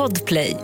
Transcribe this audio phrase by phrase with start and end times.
[0.00, 0.56] Podplay.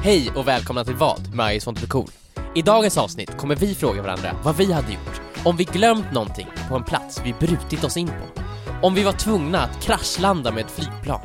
[0.00, 2.08] Hej och välkomna till Vad med Ice Want to be cool.
[2.54, 6.46] I dagens avsnitt kommer vi fråga varandra vad vi hade gjort om vi glömt någonting
[6.68, 8.42] på en plats vi brutit oss in på.
[8.82, 11.20] Om vi var tvungna att kraschlanda med ett flygplan.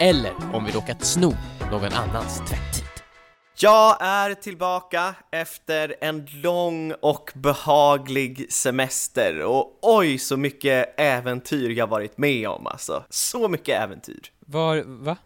[0.00, 1.32] Eller om vi råkat sno
[1.70, 2.84] någon annans tvättid.
[3.60, 11.86] Jag är tillbaka efter en lång och behaglig semester och oj så mycket äventyr jag
[11.86, 13.04] varit med om alltså.
[13.10, 14.32] Så mycket äventyr.
[14.50, 15.16] Var, va?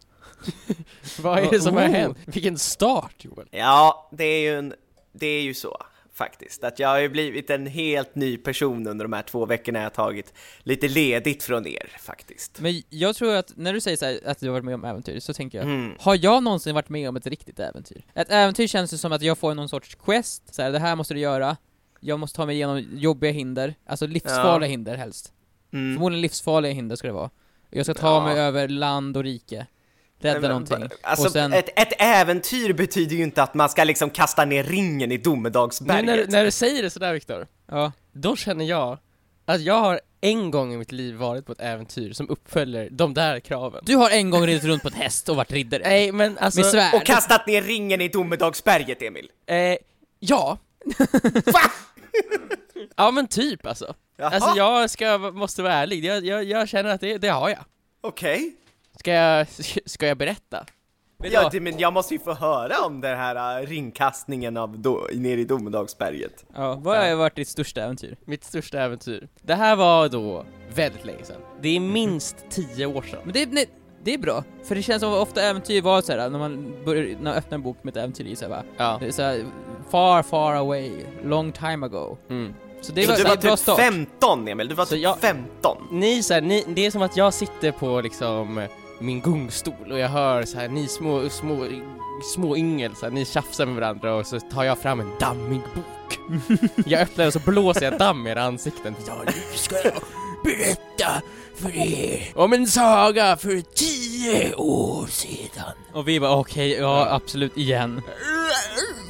[1.22, 1.90] vad är det som har Oh.
[1.90, 2.18] hänt?
[2.26, 3.48] Vilken start Joel!
[3.50, 4.74] Ja, det är ju en,
[5.12, 5.76] det är ju så
[6.14, 9.78] faktiskt att jag har ju blivit en helt ny person under de här två veckorna
[9.78, 12.60] jag har tagit lite ledigt från er faktiskt.
[12.60, 14.84] Men jag tror att, när du säger så här, att du har varit med om
[14.84, 15.92] äventyr, så tänker jag, Mm.
[16.00, 18.04] har jag någonsin varit med om ett riktigt äventyr?
[18.14, 20.96] Ett äventyr känns ju som att jag får någon sorts quest, så här, det här
[20.96, 21.56] måste du göra,
[22.00, 24.70] jag måste ta mig igenom jobbiga hinder, alltså livsfarliga Ja.
[24.70, 25.32] hinder helst.
[25.72, 25.94] Mm.
[25.94, 27.30] Förmodligen livsfarliga hinder ska det vara.
[27.72, 28.24] Jag ska ta Ja.
[28.24, 29.66] mig över land och rike,
[30.20, 31.52] rädda Nej, men, någonting, Alltså, och sen...
[31.52, 36.04] ett, ett äventyr betyder ju inte att man ska liksom kasta ner ringen i domedagsberget.
[36.06, 37.92] när, när du säger det sådär Viktor, Ja.
[38.12, 38.98] då känner jag
[39.44, 43.14] att jag har en gång i mitt liv varit på ett äventyr som uppfyller de
[43.14, 43.82] där kraven.
[43.86, 45.82] Du har en gång ridit runt på ett häst och varit riddare.
[45.84, 46.60] Nej men alltså...
[46.60, 46.94] Med svärd.
[46.94, 49.28] Och kastat ner ringen i domedagsberget, Emil.
[49.46, 49.76] Eh,
[50.18, 50.58] ja.
[52.96, 53.94] ja men typ alltså.
[54.16, 57.48] Jaha, Alltså jag ska, måste vara ärlig, jag, jag, jag känner att det, det har
[57.48, 57.64] jag.
[58.00, 58.56] okej.
[58.98, 59.46] Ska jag,
[59.86, 60.66] ska jag berätta?
[61.18, 64.78] Du Ja, det, men jag måste ju få höra om den här uh, ringkastningen av
[64.78, 66.44] do, ner i domedagsberget.
[66.54, 68.16] Ja, vad har varit ditt största äventyr?
[68.24, 69.28] Mitt största äventyr.
[69.42, 71.40] Det här var då väldigt länge sedan.
[71.60, 73.20] Det är minst tio år sedan.
[73.24, 73.66] Men det, nej,
[74.04, 77.16] det är bra, för det känns som att ofta äventyr var såhär, när man börjar,
[77.16, 78.62] när man öppnar en bok med ett äventyr i sig va?
[78.76, 78.96] Ja.
[79.00, 79.44] Det är såhär,
[79.90, 80.90] far far away,
[81.24, 82.16] long time ago.
[82.30, 82.54] Mm.
[82.82, 83.78] Så det var, du var typ start.
[83.78, 85.76] 15 Emil, du var Så typ jag- 15.
[85.90, 88.66] Ni, så här, ni, det är som att jag sitter på liksom
[88.98, 91.66] min gungstol och jag hör så här, ni små, små,
[92.34, 95.60] små yngel, så här, ni tjafsar med varandra och så tar jag fram en dammig
[95.74, 96.18] bok.
[96.86, 98.94] jag öppnar och så blåser jag damm i era ansikten.
[99.06, 99.92] Ja, nu ska jag
[100.44, 101.22] berätta
[101.54, 105.72] för er om en saga för tio år sedan.
[105.92, 108.02] Och vi bara okej, ja absolut, igen.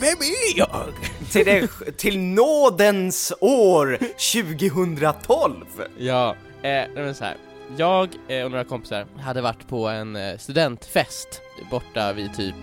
[0.00, 0.92] Vem är jag?
[1.32, 3.98] Till, det, till nådens år
[4.32, 5.64] 2012!
[5.98, 7.36] Ja, eh, men så här.
[7.76, 11.40] Jag eh, och några kompisar hade varit på en eh, studentfest
[11.70, 12.54] borta vid typ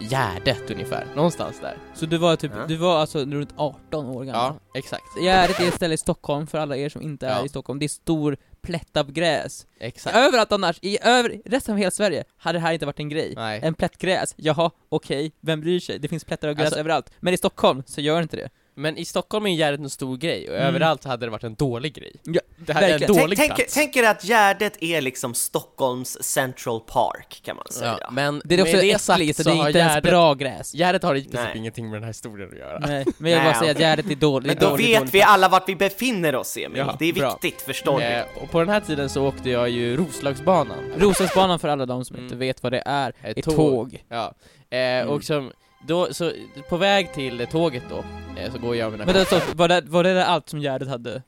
[0.00, 1.76] Gärdet ungefär, någonstans där.
[1.94, 2.66] Så du var typ, Ja.
[2.66, 4.54] du var alltså runt 18 år gammal?
[4.72, 5.02] Ja, exakt.
[5.22, 7.44] Gärdet är ett ställe i Stockholm, för alla er som inte är Ja.
[7.44, 9.66] i Stockholm, det är stor plätt av gräs.
[9.80, 10.16] Exakt.
[10.16, 13.32] Överallt annars, i över, resten av hela Sverige, hade det här inte varit en grej.
[13.36, 13.60] Nej.
[13.62, 15.98] En plätt gräs, jaha, okej, vem bryr sig?
[15.98, 17.10] Det finns plättar av gräs Alltså- överallt.
[17.20, 18.48] Men i Stockholm så gör inte det.
[18.74, 20.66] Men i Stockholm är Gärdet en stor grej och Mm.
[20.68, 22.12] överallt hade det varit en dålig grej.
[22.24, 22.98] Ja, Det här är en.
[23.00, 23.74] Tänk, dålig tänk, plats.
[23.74, 27.98] tänk er att Gärdet är liksom Stockholms Central Park kan man säga.
[28.00, 30.72] Ja, men Det är också det sagt så det är inte ens Gärdet, bra gräs.
[30.74, 32.78] Gärdet har i princip ingenting med den här historien att göra.
[32.78, 33.78] Nej, men jag vill bara säga att.
[33.78, 35.14] Gärdet är dåligt, Men då dåligt, vet dåligt.
[35.14, 37.38] vi alla vart vi befinner oss Emil, Ja, det är bra.
[37.42, 38.04] viktigt, förstår du?
[38.06, 40.92] Eh, och på den här tiden så åkte jag ju Roslagsbanan.
[40.98, 42.24] Roslagsbanan för alla de som Mm.
[42.26, 44.04] inte vet vad det är, är tåg.
[44.08, 44.34] Ja.
[44.76, 45.52] Eh, Och som,
[45.86, 46.32] då, så
[46.68, 48.04] på väg till tåget då,
[48.40, 49.50] eh, så går jag och mina Men det, kompisar.
[49.50, 51.22] så, var, det, var det där allt som Gärdet hade?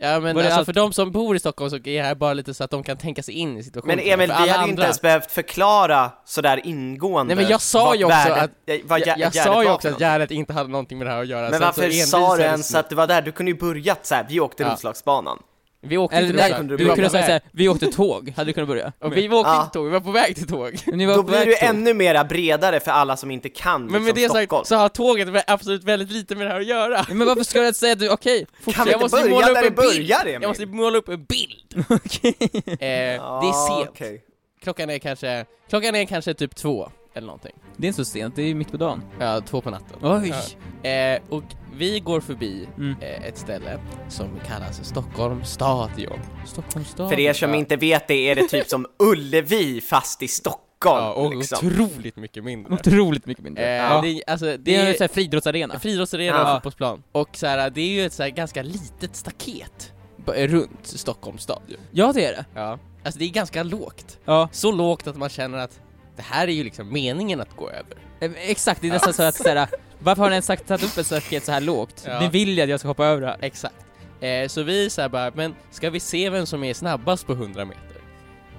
[0.00, 2.14] Ja men det alltså allt- för de som bor i Stockholm så är det här
[2.14, 3.96] bara lite så att de kan tänka sig in i situationen.
[3.96, 7.94] Men Emil, vi hade ju inte ens behövt förklara sådär ingående Nej men jag sa
[7.94, 10.00] ju också värdet- att, jag, jag Gärdet sa ju också att.
[10.00, 11.50] Gärdet inte hade någonting med det här att göra.
[11.50, 13.22] Men varför så sa du ens att du var där?
[13.22, 14.72] Du kunde ju börjat såhär, vi åkte Ja.
[14.72, 15.38] Roslagsbanan.
[15.80, 18.48] Vi åkte Eller inte nej, kunde du du kunde säga såhär, vi åkte tåg, hade
[18.48, 18.92] du kunnat börja?
[19.00, 19.62] Och vi åkte Ja.
[19.62, 20.78] inte tåg, vi var på väg till tåg.
[20.86, 21.68] Ni var Då blir det tåg.
[21.68, 24.60] ännu mera bredare för alla som inte kan Men liksom, med det Stockholm.
[24.64, 27.06] sagt så har tåget absolut väldigt lite med det här att göra.
[27.08, 29.34] Men varför ska du säga att du, okej, Kan vi jag inte måste ju börja
[29.34, 30.08] måla upp där det en bild.
[30.08, 30.38] börjar Emil?
[30.42, 31.84] Jag måste måla upp en bild.
[31.90, 32.34] Okej.
[32.64, 33.88] Eh, det är sent.
[33.90, 34.22] okej.
[34.62, 37.52] Klockan är kanske, klockan är kanske typ två, eller någonting.
[37.76, 39.02] Det är inte så sent, det är ju mitt på dagen.
[39.20, 39.96] Ja, två på natten.
[40.02, 40.34] Oj!
[40.82, 40.88] Ja.
[40.90, 41.42] Eh, och
[41.76, 42.96] vi går förbi Mm.
[43.00, 46.18] eh, ett ställe som kallas Stockholm stadion.
[46.46, 47.08] Stockholms stad.
[47.10, 50.64] För er som inte vet det är det typ som Ullevi fast i Stockholm
[51.04, 51.68] Ja, och liksom.
[51.68, 52.74] otroligt mycket mindre.
[52.74, 53.64] Otroligt mycket mindre.
[53.64, 54.00] Eh, ja.
[54.02, 55.78] det, är- alltså, det, Det är en sån friidrottsarena.
[55.78, 56.42] friidrottsarena Ja.
[56.50, 57.02] och fotbollsplan.
[57.12, 59.92] Och så här, det är ju ett så här ganska litet staket
[60.26, 61.80] runt Stockholms stadion.
[61.90, 62.44] Ja, det är det.
[62.54, 62.78] Ja.
[63.04, 64.18] Alltså det är ganska lågt.
[64.24, 65.80] Ja, Så lågt att man känner att
[66.18, 67.96] det här är ju liksom meningen att gå över.
[68.36, 68.80] exakt.
[68.80, 69.68] Det är nästan så att såhär,
[69.98, 72.04] varför har ni ens sagt tagit upp ett staket så här lågt?
[72.06, 72.20] Ja.
[72.20, 73.36] Ni vill ju att jag ska hoppa över det här.
[73.40, 73.74] Exakt.
[74.20, 77.64] Eh, så vi säger bara, men ska vi se vem som är snabbast på 100
[77.64, 77.96] meter?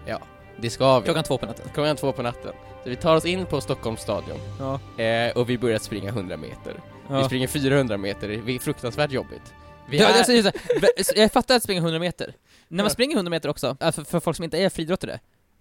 [0.06, 0.22] Ja,
[0.62, 1.06] det ska vi.
[1.06, 1.66] Klockan två på natten.
[1.74, 2.52] Klockan två på natten.
[2.84, 5.04] Så vi tar oss in på Stockholms stadion Ja.
[5.04, 6.74] eh, och vi börjar springa 100 meter.
[7.10, 7.24] Vi ja.
[7.26, 9.54] springer 400 meter, det är fruktansvärt jobbigt.
[9.90, 10.02] Vi är...
[10.02, 10.54] jag, här,
[11.16, 12.34] jag fattar att springa 100 meter.
[12.68, 15.20] När man springer 100 meter också, för, för folk som inte är friidrottare,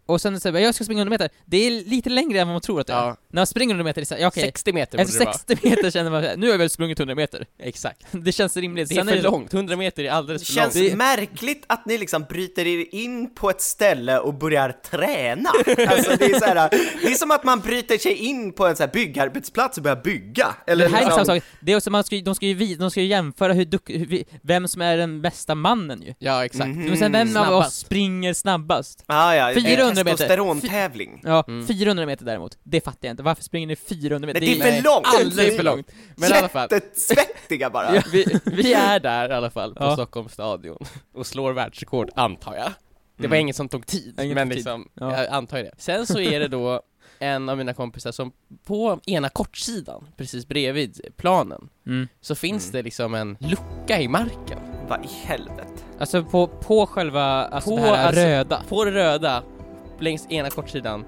[0.08, 2.60] och sen säger jag ska springa 100 meter, det är lite längre än vad man
[2.60, 3.06] tror att det är.
[3.06, 3.16] Ja.
[3.30, 5.38] När man springer 100 meter, det är okej, 60 meter efter borde det vara.
[5.38, 7.46] 60 meter känner man nu har jag väl sprungit 100 meter.
[7.58, 8.06] Exakt.
[8.10, 8.88] Det känns rimligt.
[8.88, 10.90] Det är Sen för långt, 100 meter är Det alldeles för känns långt.
[10.90, 15.48] Det- märkligt att ni liksom bryter er in på ett ställe och börjar träna.
[15.88, 16.68] Alltså det är så här,
[17.02, 20.00] det är som att man bryter sig in på en så här byggarbetsplats och börjar
[20.04, 20.54] bygga.
[20.66, 22.46] Eller det här är inte liksom- samma sak, det är också, man ska, de ska
[22.46, 26.14] ju, de ska ju jämföra hur, duck, hur vem som är den bästa mannen ju.
[26.18, 26.68] Ja, exakt.
[26.68, 26.84] Mhm.
[26.88, 27.76] Men sen vem av oss Snabbast.
[27.78, 29.04] springer snabbast?
[29.06, 30.16] Ah, ja, 400 meter.
[30.16, 31.20] Testosterontävling.
[31.24, 31.66] Ja, Mm.
[31.66, 33.17] 400 meter däremot, det fattar jag inte.
[33.22, 34.40] Varför springer ni 400 meter?
[34.40, 35.06] Men det är för långt!
[35.06, 35.90] Alldeles för långt.
[36.16, 37.94] Men i alla fall, Jättesvettiga bara.
[37.94, 39.92] Ja, vi, vi är där i alla fall på Ja.
[39.92, 40.78] Stockholms stadion
[41.14, 42.72] och slår världsrekord, antar jag.
[43.16, 43.40] Det var Mm.
[43.40, 44.56] inget som tog tid, Inget men tog tid.
[44.56, 45.18] liksom, Ja.
[45.24, 45.70] jag antar det.
[45.78, 46.82] Sen så är det då
[47.18, 48.32] en av mina kompisar som
[48.64, 52.08] på ena kortsidan, precis bredvid planen, Mm.
[52.20, 52.72] så finns Mm.
[52.72, 54.58] det liksom en lucka i marken.
[54.88, 55.68] Vad i helvete?
[56.00, 58.62] Alltså på, på själva, alltså På, det här alltså- röda.
[58.68, 59.42] På det röda,
[60.00, 61.04] längs ena kortsidan,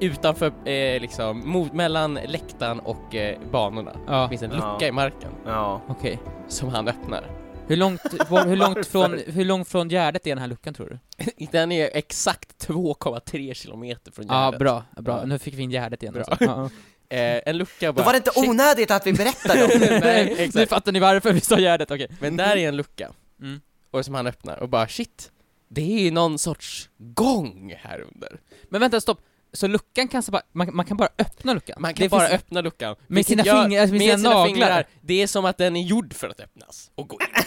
[0.00, 4.72] utanför, eh, liksom, mot, mellan läktaren och eh, banorna, Ja, finns en Ja.
[4.72, 5.80] lucka i marken Ja.
[5.88, 6.18] okej.
[6.48, 7.24] som han öppnar.
[7.66, 8.00] Hur långt,
[8.46, 11.46] hur långt från, hur långt från Gärdet är den här luckan tror du?
[11.52, 14.58] Den är exakt 2,3 kilometer från Ja, Gärdet.
[14.58, 15.18] bra, bra.
[15.20, 15.26] Ja.
[15.26, 16.22] Nu fick vi in Gärdet igen Bra.
[16.28, 16.44] alltså.
[16.44, 16.70] ja,
[17.08, 18.04] Eh, en lucka Då bara...
[18.04, 18.48] var det inte Shit.
[18.48, 19.90] onödigt att vi berättade om det.
[19.90, 20.54] Nej, Nej, exakt.
[20.54, 22.08] nu fattar ni varför vi sa Gärdet, okej.
[22.20, 23.60] Men där är en lucka, Mm.
[23.90, 25.30] och som han öppnar, och bara shit,
[25.68, 28.40] det är ju någon sorts gång här under.
[28.68, 29.20] Men vänta, stopp.
[29.54, 31.76] Så luckan kan så bara, man, man kan bara öppna luckan?
[31.80, 32.96] Man kan Det bara finns- öppna luckan.
[33.06, 34.46] Med sina gör- fingrar- med sina naglar.
[34.46, 34.86] fingrar.
[35.00, 37.26] Det är som att den är gjord för att öppnas och gå in.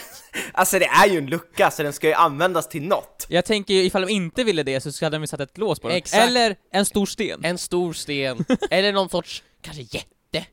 [0.53, 3.25] Alltså det är ju en lucka så den ska ju användas till något.
[3.29, 5.79] Jag tänker ju ifall de inte ville det så hade de ju satt ett lås
[5.79, 5.97] på den.
[5.97, 6.23] Exakt.
[6.29, 7.45] Eller en stor sten.
[7.45, 10.45] En stor sten, eller någon sorts, kanske jätte.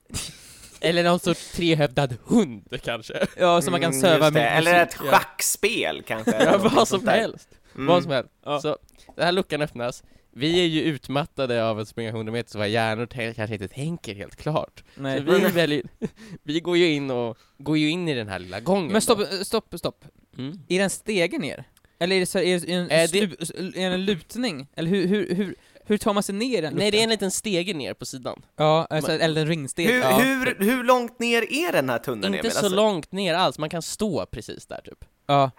[0.81, 3.27] Eller någon sorts trehövdad hund kanske.
[3.37, 4.41] Ja, så man kan Mm, söva det.
[4.41, 5.11] med Eller ett Ja.
[5.11, 6.45] schackspel kanske.
[6.45, 7.49] Ja, vad som helst.
[7.75, 7.87] Mm.
[7.87, 8.31] Vad som helst.
[8.45, 8.61] Ja.
[8.61, 8.77] Så,
[9.17, 10.03] den här luckan öppnas,
[10.37, 14.15] vi är ju utmattade av att springa 100 meter så våra hjärnor kanske inte tänker
[14.15, 14.85] helt klart.
[14.95, 15.19] Nej.
[15.19, 15.83] Så vi väljer,
[16.43, 19.19] vi går ju in och, går ju in i den här lilla gången Men stopp,
[19.19, 19.45] då.
[19.45, 20.05] stopp, stopp.
[20.39, 20.53] Mm.
[20.69, 21.65] Är det en stege ner?
[21.99, 24.67] Eller är det, så, är det en, Eh, det- är en lutning?
[24.77, 25.55] Eller hur, hur, hur,
[25.87, 28.05] hur tar man sig ner i den Nej det är en liten stege ner på
[28.07, 28.43] sidan.
[28.57, 29.87] Ja, alltså, eller en ringsteg.
[29.87, 30.19] Hur, Ja.
[30.19, 33.71] hur, hur långt ner är den här tunneln Inte så Alltså, långt ner alls, man
[33.71, 35.05] kan stå precis där typ.
[35.27, 35.51] Ja.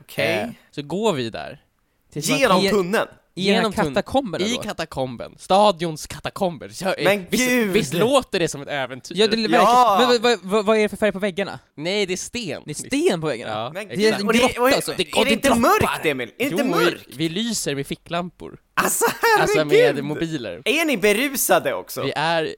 [0.00, 0.38] Okej.
[0.40, 1.62] Eh, Så går vi där.
[2.14, 3.08] man- Genom tunneln?
[3.38, 4.60] Genom katakomberna I då?
[4.62, 6.68] katakomben, stadions katakomber.
[6.68, 7.68] Så, eh, Men visst, gud!
[7.72, 9.14] visst låter det som ett äventyr?
[9.18, 9.96] Ja, det är Ja!
[10.10, 11.58] Men vad, vad, vad är det för färg på väggarna?
[11.74, 12.62] Nej, det är sten.
[12.66, 13.52] Det är sten på väggarna?
[13.52, 14.92] Ja, Men det är en och det, grotta och, alltså.
[14.92, 15.60] är Det- och det det inte droppar.
[15.60, 16.28] mörkt Emil?
[16.38, 17.04] Är det inte mörkt?
[17.08, 18.58] Vi, vi lyser med ficklampor.
[18.74, 19.04] Alltså
[19.40, 19.94] Alltså herregud!
[19.94, 20.62] med mobiler.
[20.64, 22.02] Är ni berusade också?
[22.02, 22.56] Vi är,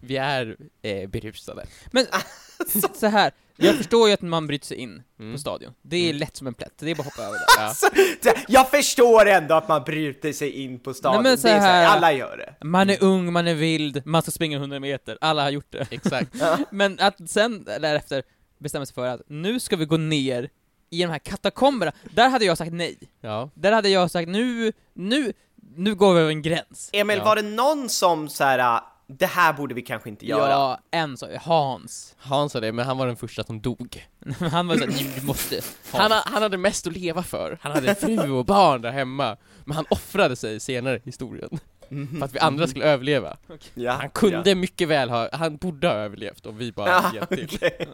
[0.00, 1.66] vi är eh, berusade.
[1.92, 2.06] Men,
[2.94, 3.32] så här.
[3.60, 5.32] Jag förstår ju att man bryter sig in Mm.
[5.32, 5.74] på stadion.
[5.82, 7.62] Det är lätt som en plätt, det är bara att hoppa över det.
[7.64, 7.86] Alltså,
[8.22, 11.46] så här, jag förstår ändå att man bryter sig in på stadion, Nej, men så
[11.46, 12.66] det är så här, här- alla gör det.
[12.66, 15.86] Man är ung, man är vild, man ska springa 100 meter, alla har gjort det.
[15.90, 16.34] Exakt.
[16.70, 18.22] Men att sen därefter
[18.58, 20.48] bestämma sig för att nu ska vi gå ner
[20.90, 22.98] i de här katakomberna, där hade jag sagt nej.
[23.20, 23.50] Ja.
[23.54, 25.32] Där hade jag sagt nu, nu,
[25.76, 26.90] nu går vi över en gräns.
[26.92, 27.24] Emil, Ja.
[27.24, 30.50] var det någon som så här, "Ah, det här borde vi kanske inte göra?
[30.50, 32.14] Ja, en sa Hans.
[32.18, 34.06] Han sa det, men han var den första som dog.
[34.50, 35.60] Han var såhär, du måste.
[35.92, 37.58] Han, ha- han hade mest att leva för.
[37.62, 39.36] Han hade fru och barn där hemma.
[39.64, 41.58] Men han offrade sig senare i historien.
[42.18, 43.36] För att vi andra skulle överleva.
[43.74, 47.10] Ja, Han kunde mycket väl ha, han borde ha överlevt om vi bara ja.
[47.14, 47.48] hjälpt till.
[47.54, 47.88] okej.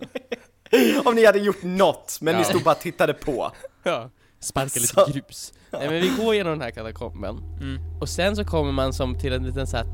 [1.05, 2.45] Om ni hade gjort något, men ni Ja.
[2.49, 3.53] stod bara och tittade på.
[3.83, 4.11] Ja.
[4.41, 5.53] Sparka lite grus.
[5.71, 8.01] Nej men vi går genom den här katakomben, Mm.
[8.01, 9.87] och sen så kommer man som till en liten så här,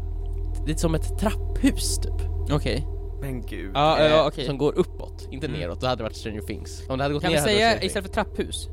[0.67, 2.29] lite som ett trapphus typ.
[2.53, 2.87] Okej.
[3.21, 3.71] Men gud.
[3.75, 4.47] Ja, Eh, ja okej.
[4.47, 5.61] Som går uppåt, inte Mm.
[5.61, 6.83] neråt, då hade det varit Stranger Things.
[6.89, 8.69] Om det hade gått Kan ner vi hade det säga Stranger istället för trapphus?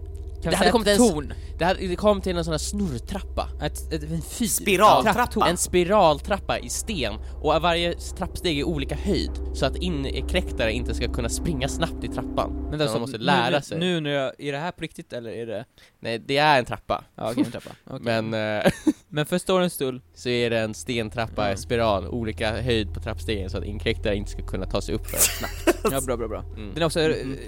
[0.48, 1.34] Kan Det hade kommit en- torn?
[1.58, 3.50] Det, hade, det kom till en sån här snurrtrappa.
[3.62, 4.46] Ett, ett, en fyr?
[4.48, 5.48] Spiraltrappa.
[5.50, 11.14] En spiraltrappa i sten, och varje trappsteg är olika höjd, så att inkräktare inte ska
[11.14, 12.52] kunna springa snabbt i trappan.
[12.54, 13.80] Men Men alltså, de måste lära nu, sig.
[13.80, 15.66] Nu när jag, är det här på riktigt eller är det?
[16.00, 17.04] Nej, det är en trappa.
[17.16, 17.70] Ja okej, en trappa.
[17.90, 18.00] Okej.
[18.02, 18.72] Men eh,
[19.10, 21.58] Men för storyn skull, så är det en stentrappa, Mm.
[21.58, 25.18] spiral, olika höjd på trappstegen så att inkräktare inte ska kunna ta sig upp för
[25.18, 25.80] snabbt.
[25.92, 26.40] ja bra bra bra.
[26.58, 26.72] Mm.
[26.74, 27.00] Den också,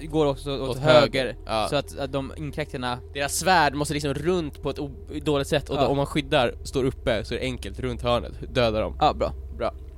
[0.04, 1.68] går också åt, Åt höger, höger, ja.
[1.70, 4.78] så att, att de inkräktarna, Deras svärd måste liksom runt på ett
[5.26, 5.82] dåligt sätt och Ja.
[5.82, 8.98] då, om man skyddar, står uppe, så är det enkelt runt hörnet, döda dem.
[9.00, 9.34] ja bra.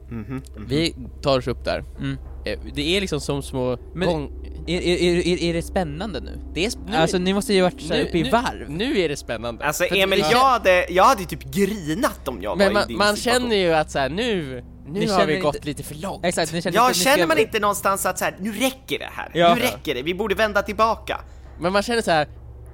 [0.10, 0.42] Mhm, mhm.
[0.68, 1.84] Vi tar oss upp där.
[2.00, 2.18] Mm.
[2.46, 4.32] Eh, Det är liksom som små Men- gång...
[4.68, 6.40] Är, är, är, är, det spännande nu?
[6.54, 8.70] Det är sp- nu, Alltså ni måste ju varit nu- uppe i nu- varv.
[8.70, 9.66] Nu är det spännande.
[9.66, 12.88] Alltså För Emil, jag hade, jag hade typ grinat om jag Men var i man,
[12.88, 13.42] din man situation.
[13.42, 16.26] känner ju att så här, nu, nu Ni har vi inte- gått lite för långt.
[16.26, 19.00] Exakt, ni känner Ja, inte- känner ska- man inte någonstans att så här, nu räcker
[19.00, 19.56] det här, Ja.
[19.56, 21.22] nu räcker det, vi borde vända tillbaka.
[21.60, 22.28] Men man känner så här.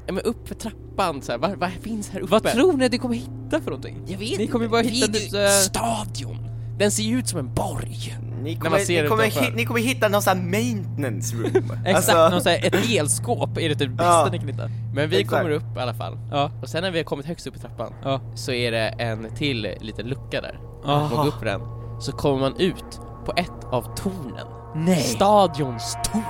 [0.08, 2.32] Ja, men upp för trappan så här, vad, vad finns här uppe?
[2.32, 4.02] Vad tror ni att ni kommer hitta för någonting?
[4.08, 4.94] Jag vet Ni kommer ju bara inte.
[4.94, 6.38] hitta Det är typ Stadion!
[6.80, 8.18] Den ser ju ut som en borg.
[8.42, 9.52] Ni man kommer, ser ni, kommer utanför.
[9.52, 11.72] hi, ni kommer hitta någon sån här maintenance room.
[11.86, 14.30] Exakt, Alltså, någon så här, ett elskåp är det typ bästa Ja.
[14.32, 14.70] ni kan hitta.
[14.94, 15.38] Men vi Exakt.
[15.42, 16.18] kommer upp i alla fall.
[16.32, 18.22] Ja, Och sen när vi har kommit högst upp i trappan ja.
[18.36, 20.60] så är det en till liten lucka där.
[20.86, 21.00] Aha.
[21.10, 21.62] Man går upp för den,
[22.02, 24.48] så kommer man ut på ett av tornen.
[24.78, 25.04] Nej!
[25.04, 26.24] Stadions torn.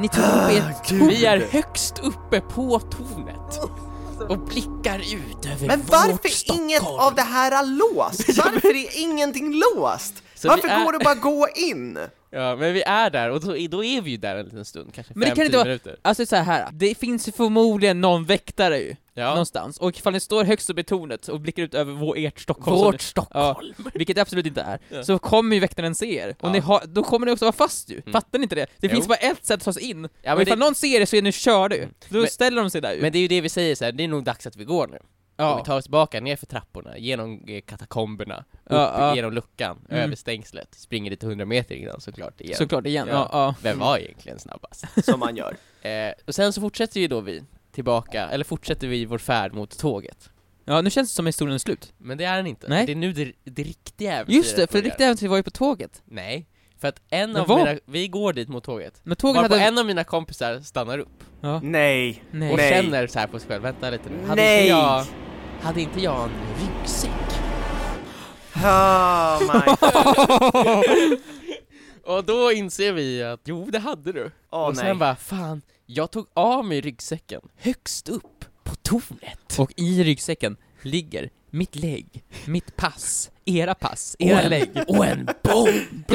[0.00, 1.02] Ni tog upp er Gud.
[1.08, 3.60] Vi är högst uppe på tornet
[4.28, 6.64] och blickar ut över Men vårt varför Stockholm.
[6.64, 8.28] inget av det här är låst?
[8.38, 10.14] Varför är ingenting låst?
[10.40, 11.98] Så Varför är- går det bara gå in?
[12.32, 14.94] Ja, men vi är där och då, då är vi ju där en liten stund,
[14.94, 15.96] kanske Men det kan 5-10 inte vara- minuter.
[16.02, 19.28] Alltså så här, det finns ju förmodligen någon väktare ju, Ja.
[19.28, 19.78] någonstans.
[19.78, 22.76] Och ifall ni står högst upp i tornet och blickar ut över vår, ert Stockholm,
[22.78, 23.74] Vårt ni- Stockholm.
[23.94, 25.02] vilket det absolut inte är, Ja.
[25.04, 26.28] så kommer ju väktaren se er.
[26.28, 26.52] Och Ja.
[26.52, 28.02] ni har, då kommer ni också vara fast ju.
[28.12, 28.66] Fattar ni inte det?
[28.78, 28.94] Det Jo.
[28.94, 30.08] finns bara ett sätt att ta sig in.
[30.22, 31.86] Ja, och men ifall det- någon ser er så är ni körda ju.
[32.08, 33.00] Då Men- ställer de sig där ju.
[33.02, 34.64] Men det är ju det vi säger så här, det är nog dags att vi
[34.64, 34.98] går nu.
[35.40, 35.52] Ja.
[35.54, 39.16] Och vi tar oss tillbaka ner för trapporna, genom eh, katakomberna, upp Ja, ja.
[39.16, 40.02] genom luckan, Mm.
[40.02, 42.56] över stängslet, springer lite hundra meter innan såklart igen.
[42.56, 43.08] Såklart igen.
[43.10, 43.54] Ja.
[43.62, 44.84] Vem var egentligen snabbast?
[45.04, 45.56] Som man gör.
[45.82, 47.42] eh, och sen så fortsätter ju då vi
[47.72, 50.30] tillbaka, eller fortsätter vi vår färd mot tåget.
[50.64, 51.92] ja, nu känns det som historien är slut.
[51.98, 52.68] Men det är den inte.
[52.68, 52.86] Nej.
[52.86, 55.42] Det är nu det, det riktiga äventyret Just det, för det riktiga äventyret var ju
[55.42, 56.02] på tåget.
[56.04, 56.46] Nej,
[56.78, 59.00] för att en Men av mina, vi går dit mot tåget.
[59.02, 59.60] Men tåget hade...
[59.60, 61.60] en av mina kompisar stannar upp Ja.
[61.60, 62.22] Nej.
[62.30, 62.50] Nej.
[62.50, 62.82] och Nej.
[62.82, 64.28] känner så här på sig själv, vänta lite nu.
[64.28, 64.68] Hade Nej.
[64.68, 65.04] jag,
[65.62, 67.10] hade inte jag en ryggsäck?
[68.54, 69.76] Oh my
[72.04, 74.30] Och då inser vi att jo, det hade du.
[74.50, 74.94] Åh, och sen nej.
[74.94, 79.58] bara, fan, jag tog av mig ryggsäcken högst upp på tornet.
[79.58, 84.70] Och i ryggsäcken ligger mitt lägg, mitt pass, era pass, Och era en, lägg.
[84.88, 86.10] och en bomb!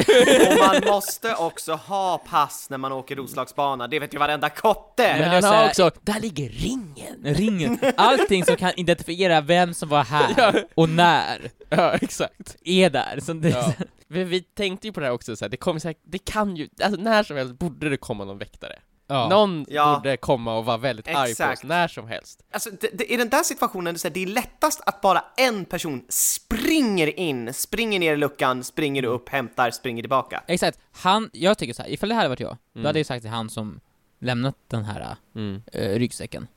[0.52, 5.16] Och man måste också ha pass när man åker Roslagsbana, det vet ju varenda kotte!
[5.20, 7.24] Men han har också, där ligger ringen!
[7.36, 10.54] Ringen, allting som kan identifiera vem som var här Ja.
[10.76, 12.56] och när Ja, exakt.
[12.64, 13.20] är där.
[13.22, 13.74] Så det, Ja.
[14.08, 16.56] Vi, vi tänkte ju på det här också, så här, det kommer säkert, det kan
[16.56, 18.80] ju, alltså när som helst borde det komma någon väktare.
[19.08, 19.30] Ja.
[19.30, 19.96] Någon Ja.
[20.04, 21.60] borde komma och vara väldigt arg på Exakt.
[21.64, 22.44] oss, när som helst.
[22.52, 26.06] Alltså, det, det, i den där situationen, det är, det lättast att bara en person
[26.10, 30.44] springer in, springer ner i luckan, springer upp, hämtar, springer tillbaka.
[30.48, 32.84] Exakt, han, jag tycker så här, ifall det här hade varit jag, Mm.
[32.84, 33.80] då hade jag sagt till han som
[34.20, 35.62] lämnat den här Mm.
[35.74, 36.48] äh, ryggsäcken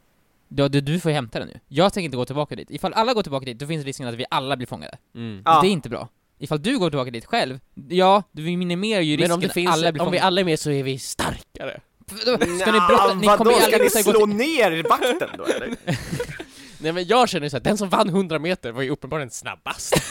[0.50, 1.60] då, du, du får ju hämta den nu.
[1.68, 2.70] Jag tänker inte gå tillbaka dit.
[2.70, 4.98] Ifall alla går tillbaka dit, då finns risken att vi alla blir fångade.
[5.14, 5.42] Mm.
[5.44, 5.60] Ja.
[5.60, 6.08] Det är inte bra.
[6.38, 10.02] Ifall du går tillbaka dit själv, ja, du minimerar ju risken Men att alla blir
[10.02, 10.26] om vi fångade.
[10.26, 11.80] alla är med så är vi starkare.
[12.08, 14.36] Ska ni brotta, ni vadå, kommer ju ska ni slå till...
[14.36, 15.68] ner vakten då eller?
[16.78, 19.94] Nej men jag känner så att den som vann 100 meter var ju uppenbarligen snabbast.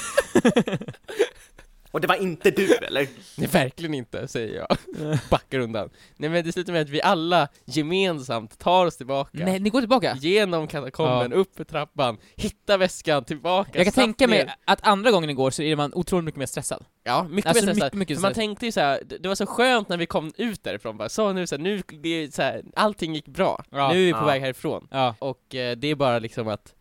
[1.98, 3.08] Och det var inte du eller?
[3.38, 4.77] Nej verkligen inte, säger jag.
[5.30, 5.89] Backar undan.
[6.18, 9.30] Nej men det slutar med att vi alla gemensamt tar oss tillbaka.
[9.34, 10.18] Nej, ni går tillbaka.
[10.20, 14.56] Genom katakomben, upp för trappan, hitta väskan, tillbaka, Jag kan tänka mig ner.
[14.66, 16.86] att andra gången ni går så är man otroligt mycket mer stressad.
[17.04, 17.86] Ja, mycket Alltså, mer stressad.
[17.86, 18.42] mycket, mycket För man stressad.
[18.50, 21.34] tänkte ju så här, det var så skönt när vi kom ut därifrån bara, så
[21.34, 23.63] nu så här, nu, det är så här, allting gick bra.
[23.70, 23.92] Ja.
[23.94, 24.25] nu är vi på Ja.
[24.25, 24.88] väg härifrån.
[24.92, 25.16] Ja.
[25.20, 26.74] Och eh, det är bara liksom att,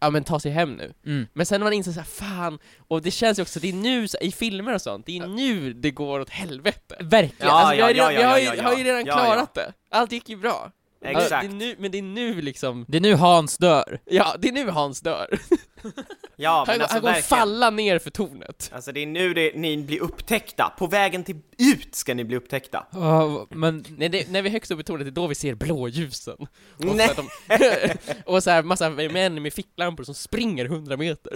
[0.00, 0.92] ja men ta sig hem nu.
[1.06, 1.26] Mm.
[1.32, 4.08] Men sen när man inser såhär, fan, och det känns ju också, det är nu,
[4.08, 6.96] så, i filmer och sånt, det är nu det går åt helvete.
[7.00, 7.48] Verkligen.
[7.48, 9.14] Ja, alltså, har, ja, redan, ja, vi har, ja, ju, ja, har ju redan ja,
[9.14, 9.72] klarat det.
[9.90, 10.72] Allt gick ju bra.
[11.00, 11.30] Exakt.
[11.30, 13.98] det är nu, men det är nu liksom, Det är nu Hans dör.
[14.04, 15.38] ja, det är nu Hans dör.
[16.40, 18.70] Ja men han alltså han kommer falla ner för tornet.
[18.74, 22.36] Alltså det är nu det, ni blir upptäckta, på vägen till ut ska ni bli
[22.36, 22.86] upptäckta.
[22.90, 23.84] Ja, men...
[23.96, 26.36] Nej, det, när vi är högst upp i tornet, det är då vi ser blåljusen.
[26.76, 27.08] Och, Nej.
[27.08, 27.28] så, de,
[28.24, 31.32] och så här massa män med ficklampor som springer 100 meter.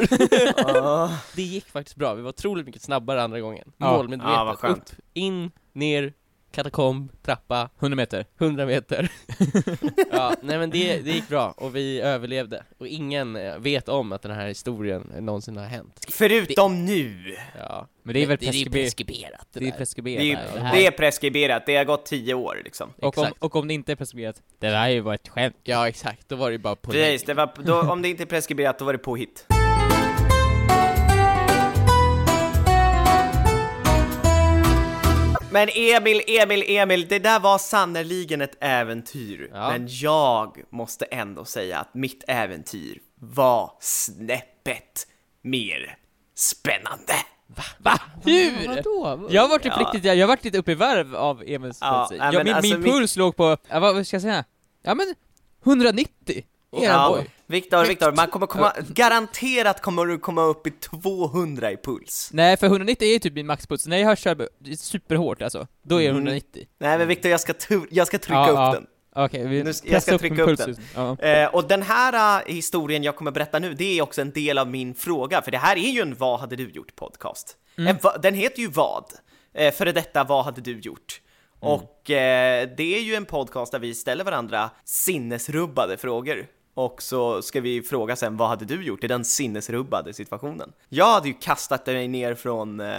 [1.36, 3.72] Det gick faktiskt bra, vi var otroligt mycket snabbare andra gången.
[3.76, 4.32] Målmedvetet.
[4.34, 4.92] Ja, vad skönt.
[4.92, 6.12] Upp, in, ner,
[6.52, 8.26] katakomb, trappa, 100 meter.
[8.40, 9.12] 100 meter.
[10.12, 12.62] ja, nej men det, det gick bra, och vi överlevde.
[12.78, 16.06] Och ingen eh, vet om att den här historien någonsin har hänt.
[16.08, 17.36] Förutom nu.
[17.58, 17.88] Ja.
[18.02, 19.78] Men det är väl det är ju preskriber- preskriberat det Det är där.
[19.78, 20.20] preskriberat.
[20.20, 22.90] Det är, ju- det här- det är preskriberat, det har gått tio år liksom.
[22.96, 23.42] och, om, Exakt.
[23.42, 25.56] och om det inte är preskriberat, det där är ju bara ett skämt.
[25.64, 28.22] Ja exakt, då var det ju bara på Precis, det var, då, om det inte
[28.22, 29.46] är preskriberat då var det påhitt.
[35.52, 39.50] Men Emil, Emil, Emil, det där var sannerligen ett äventyr.
[39.52, 39.70] Ja.
[39.70, 45.06] Men jag måste ändå säga att mitt äventyr var snäppet
[45.42, 45.96] mer
[46.34, 47.14] spännande.
[47.78, 48.00] Va?
[48.24, 48.68] Hur?
[48.68, 49.26] Vadå?
[49.30, 49.76] Jag har varit Ja.
[49.80, 52.54] riktigt, jag, jag har varit lite uppe i varv av Emils Ja, ja, men min,
[52.54, 54.44] alltså min mitt- puls låg på, vad ska jag säga?
[54.82, 55.14] Ja men,
[55.64, 56.42] 190!
[56.72, 57.22] Ja.
[57.46, 62.30] Viktor, Viktor, man kommer komma, garanterat kommer du komma upp i 200 i puls.
[62.32, 66.06] Nej för 190 är ju typ min maxpuls, när jag kör superhårt alltså, då är
[66.06, 66.16] det Mhm.
[66.22, 66.66] 190.
[66.78, 67.52] Nej men Viktor, jag ska,
[67.90, 68.72] jag ska trycka Ja, upp ja.
[68.72, 68.86] den.
[69.14, 70.76] Okej, vi ska- jag ska upp trycka upp den.
[70.94, 71.18] Ja.
[71.18, 74.58] Eh, och den här eh, historien jag kommer berätta nu, det är också en del
[74.58, 77.56] av min fråga, för det här är ju en Vad hade du gjort podcast.
[78.02, 79.04] Va- den heter ju Vad?
[79.54, 81.20] Eh, före detta Vad hade du gjort?
[81.60, 86.46] Och eh, det är ju en podcast där vi ställer varandra sinnesrubbade frågor.
[86.74, 90.72] Och så ska vi fråga sen, vad hade du gjort i den sinnesrubbade situationen?
[90.88, 92.96] Jag hade ju kastat mig ner från, eh,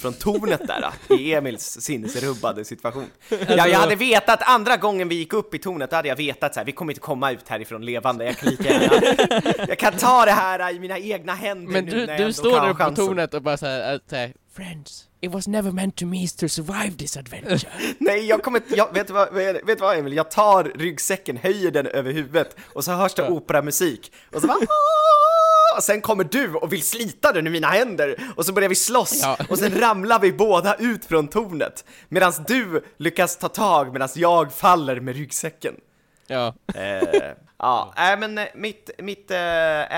[0.00, 3.06] från tornet där, i Emils sinnesrubbade situation.
[3.28, 6.54] Ja, jag hade vetat, andra gången vi gick upp i tornet, då hade jag vetat
[6.54, 9.92] så här, vi kommer inte komma ut härifrån levande, jag kan lika gärna, jag kan
[9.92, 12.50] ta det här i mina egna händer Men nu du, när jag du ändå står
[12.50, 15.72] kan där uppe på chansen." tornet och bara såhär, att, såhär, Friends, it was never
[15.72, 17.70] meant to me to survive this adventure.
[17.98, 20.12] Nej, jag kommer inte, jag, vet, du vad, vet du vad Emil?
[20.12, 24.58] Jag tar ryggsäcken, höjer den över huvudet och så hörs det operamusik och så bara
[25.76, 28.74] och sen kommer du och vill slita den ur mina händer och så börjar vi
[28.74, 29.36] slåss Ja.
[29.48, 34.52] och sen ramlar vi båda ut från tornet medan du lyckas ta tag medan jag
[34.52, 35.74] faller med ryggsäcken.
[36.26, 36.54] ja.
[36.74, 37.30] Eh,
[37.62, 39.38] ja, äh, men eh, mitt, mitt eh,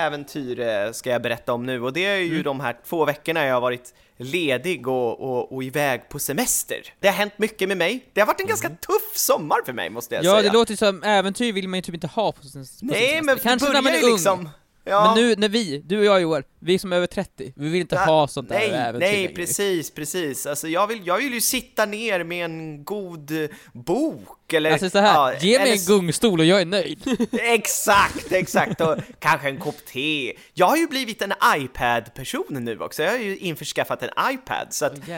[0.05, 3.45] äventyr eh, ska jag berätta om nu och det är ju de här två veckorna
[3.45, 6.77] jag har varit ledig och, och, och iväg på semester.
[6.99, 8.05] Det har hänt mycket med mig.
[8.13, 10.41] Det har varit en ganska tuff sommar för mig måste jag Ja, säga.
[10.41, 12.87] det låter ju som äventyr vill man ju typ inte ha på sin, på sin
[12.87, 13.25] Nej, semester.
[13.25, 14.11] men Kanske när man är ung.
[14.11, 14.49] liksom...
[14.87, 15.05] Ja.
[15.15, 17.81] Men nu när vi, du och jag Joel, vi som är över 30, vi vill
[17.81, 19.33] inte Ja, ha sånt där nej, äventyr Nej, längre.
[19.35, 20.45] precis, precis.
[20.45, 23.31] Alltså jag vill, jag vill ju sitta ner med en god
[23.73, 24.71] bok eller...
[24.71, 27.27] Alltså så här, ja, ge mig eller en gungstol och jag är nöjd.
[27.41, 28.81] Exakt, exakt!
[28.81, 30.33] Och kanske en kopp te.
[30.53, 34.85] Jag har ju blivit en iPad-person nu också, jag har ju införskaffat en iPad, så
[34.85, 35.09] att...
[35.09, 35.15] Eh,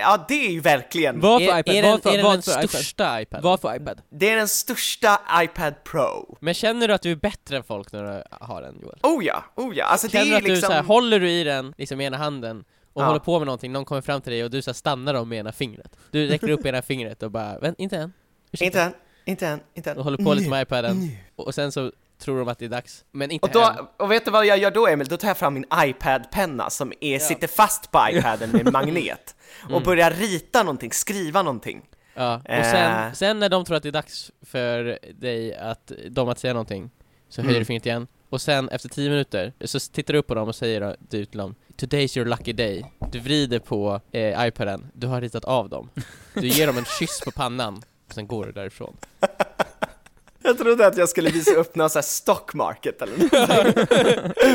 [0.00, 1.20] ja, det är ju verkligen...
[1.20, 1.74] Vad för är, iPad?
[1.74, 2.70] är den, Vad för, är den den iPad?
[2.70, 3.44] största iPaden?
[3.44, 4.00] Vad för iPad?
[4.10, 6.36] Det är den största iPad Pro.
[6.40, 8.98] Men känner du att du är bättre än folk när du har den Joel?
[9.02, 10.66] Oh ja, oh ja, alltså det Känner du är att du liksom...
[10.66, 13.06] så här, håller du i den liksom med ena handen och Ja.
[13.06, 15.28] håller på med någonting, någon kommer fram till dig och du så här, stannar dem
[15.28, 15.96] med ena fingret?
[16.10, 18.12] Du räcker upp ena fingret och bara, vänt, inte än.
[18.54, 18.92] Ursäkta." Inte än,
[19.24, 19.96] inte än, inte än.
[19.98, 21.16] Och håller på lite med iPaden, nu.
[21.36, 23.86] och sen så tror de att det är dags, men inte Och, då, än.
[23.96, 25.06] och vet du vad jag gör då Emil?
[25.08, 29.36] Då tar jag fram min iPad-penna som är, sitter fast på iPaden med en magnet
[29.64, 29.82] och Mm.
[29.82, 31.82] börjar rita någonting, skriva någonting.
[32.14, 32.70] Ja, och Eh.
[32.72, 36.52] sen, sen när de tror att det är dags för dig att, de att säga
[36.52, 36.90] någonting,
[37.28, 37.60] så höjer Mm.
[37.60, 38.06] du fingret igen.
[38.30, 41.24] Och sen efter 10 minuter, så tittar du upp på dem och säger då- du
[41.24, 42.84] till dem Today's your lucky day.
[43.12, 45.90] Du vrider på eh, iPaden, du har ritat av dem.
[46.34, 47.82] Du ger dem en kyss på pannan,
[48.14, 48.96] sen går du därifrån.
[50.46, 53.88] Jag trodde att jag skulle visa upp någon sån här stock market eller något.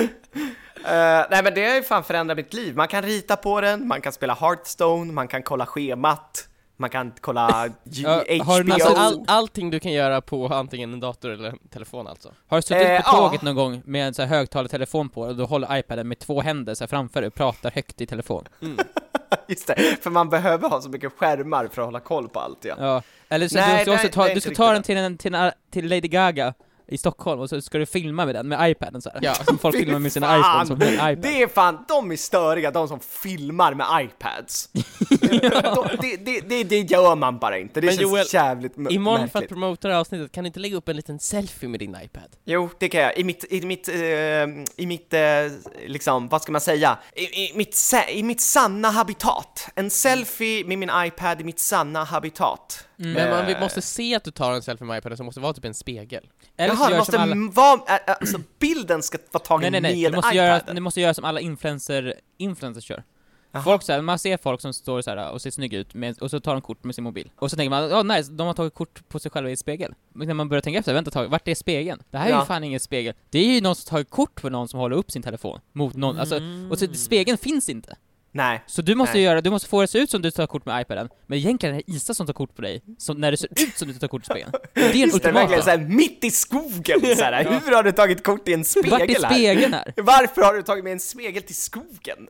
[0.85, 2.75] Eh, nej men det har ju fan förändrat mitt liv.
[2.75, 7.11] Man kan rita på den, man kan spela Hearthstone, man kan kolla schemat, man kan
[7.21, 8.71] kolla G- Ja, har du.
[8.73, 12.33] Alltså all, allting du kan göra på antingen en dator eller en telefon alltså.
[12.47, 15.35] Har du suttit Eh, på tåget någon gång med en så här högtalartelefon på och
[15.35, 18.47] du håller iPaden med två händer så här framför dig och pratar högt i telefon?
[19.47, 22.65] Just det, för man behöver ha så mycket skärmar för att hålla koll på allt
[22.65, 22.75] ja.
[22.79, 24.97] Ja, eller så Nej, du ska, också nej, ta, nej, du ska ta den till,
[24.97, 26.53] en, till, en, till Lady Gaga
[26.91, 29.19] i Stockholm och så ska du filma med den, med iPaden så här.
[29.21, 29.33] Ja.
[29.47, 31.17] Som folk filmar med sina iPhones som en iPad.
[31.17, 34.69] Det är fan, de är störiga, de som filmar med iPads.
[35.21, 38.87] de, det, det, det, det gör man bara inte, det Men känns Joel, jävligt m-
[38.89, 39.49] Imorgon för att märkligt.
[39.49, 42.29] promota det här avsnittet, kan du inte lägga upp en liten selfie med din iPad?
[42.45, 43.17] Jo, det kan jag.
[43.17, 45.21] I mitt, i mitt, eh, i mitt, eh,
[45.87, 46.97] liksom, vad ska man säga?
[47.15, 47.77] I, i, mitt,
[48.09, 49.69] I mitt sanna habitat.
[49.75, 52.85] En selfie med min iPad i mitt sanna habitat.
[53.01, 55.53] Men man Eh, måste se att du tar en selfie med iPaden som måste vara
[55.53, 56.29] typ en spegel.
[56.57, 57.35] Eller så Jaha, det måste alla...
[57.51, 60.57] vara, ä- ä- alltså bilden ska vara tagen Nej nej nej, med du måste, göra,
[60.57, 60.75] iPaden.
[60.75, 63.03] du måste göra som alla influencer, influencers gör.
[63.51, 63.63] Jaha.
[63.63, 66.19] Folk så här, man ser folk som står så här och ser snygga ut, med,
[66.21, 67.31] och så tar de kort med sin mobil.
[67.35, 69.57] Och så tänker man, ja nice, de har tagit kort på sig själva i en
[69.57, 69.93] spegel.
[70.13, 72.01] Men när man börjar tänka efter, vänta ett tag, vart är spegeln?
[72.11, 72.39] Det här är Ja.
[72.39, 73.13] ju fan ingen spegel.
[73.29, 75.59] Det är ju någon som tagit kort på någon som håller upp sin telefon.
[75.73, 77.95] Mot någon, alltså, och så, spegeln finns inte.
[78.31, 78.63] Nej.
[78.67, 79.23] Så du måste Nej.
[79.23, 81.37] göra, du måste få det att se ut som du tar kort med iPaden, men
[81.37, 83.87] egentligen är det Isa som tar kort på dig, som, när det ser ut som
[83.87, 84.51] du tar kort i spegeln.
[84.73, 85.61] Det är Just det, verkligen ultimata.
[85.63, 87.61] såhär mitt i skogen såhär.
[87.65, 89.33] Hur har du tagit kort i en spegel Vart är här?
[89.33, 89.93] spegeln här?
[89.97, 92.27] Varför har du tagit med en spegel till skogen?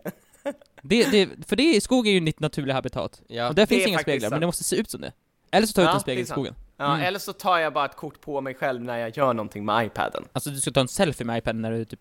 [0.81, 3.21] Det, det, för det, skog är ju ditt naturliga habitat.
[3.27, 3.47] Ja.
[3.49, 4.41] och där det finns är inga speglar, men sant.
[4.41, 5.11] det måste se ut som det.
[5.51, 6.55] Eller så tar du Ja, ut en spegel är i skogen.
[6.77, 7.05] Ja, Mm.
[7.07, 9.85] eller så tar jag bara ett kort på mig själv när jag gör någonting med
[9.85, 10.23] iPaden.
[10.33, 11.99] Alltså du ska ta en selfie med iPaden när du typ...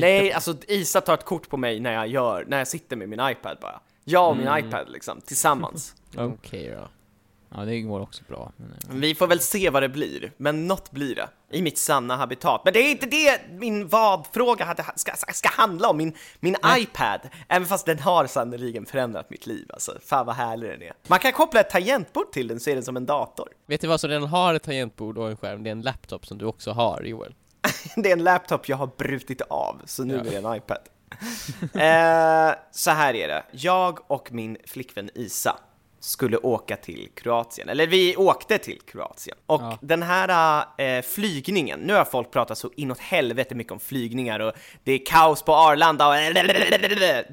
[0.00, 3.08] Nej, alltså Isa tar ett kort på mig när jag gör, när jag sitter med
[3.08, 3.80] min iPad bara.
[4.04, 4.68] Jag och min Mm.
[4.68, 5.94] iPad liksom, tillsammans.
[6.16, 6.88] Okej då.
[7.54, 8.52] Ja, det går också bra.
[8.56, 11.28] Men, eh, Vi får väl se vad det blir, men något blir det.
[11.50, 12.60] I mitt sanna habitat.
[12.64, 17.20] Men det är inte det min vad-fråga hade, ska, ska, handla om, min, min iPad.
[17.48, 19.98] Även fast den har sannoliken förändrat mitt liv alltså.
[20.06, 20.92] Fan vad härlig den är.
[21.08, 23.48] Man kan koppla ett tangentbord till den, så är den som en dator.
[23.66, 25.62] Vet du vad som redan har ett tangentbord och en skärm?
[25.62, 27.34] Det är en laptop som du också har, Joel.
[27.96, 30.20] Det är en laptop jag har brutit av, så nu Ja.
[30.20, 30.78] är det en iPad.
[31.60, 35.56] eh, så här är det, jag och min flickvän Isa,
[36.00, 39.36] skulle åka till Kroatien, eller vi åkte till Kroatien.
[39.46, 39.78] Och Ja.
[39.80, 44.52] den här eh, flygningen, nu har folk pratat så inåt helvete mycket om flygningar och
[44.84, 47.24] det är kaos på Arlanda och det,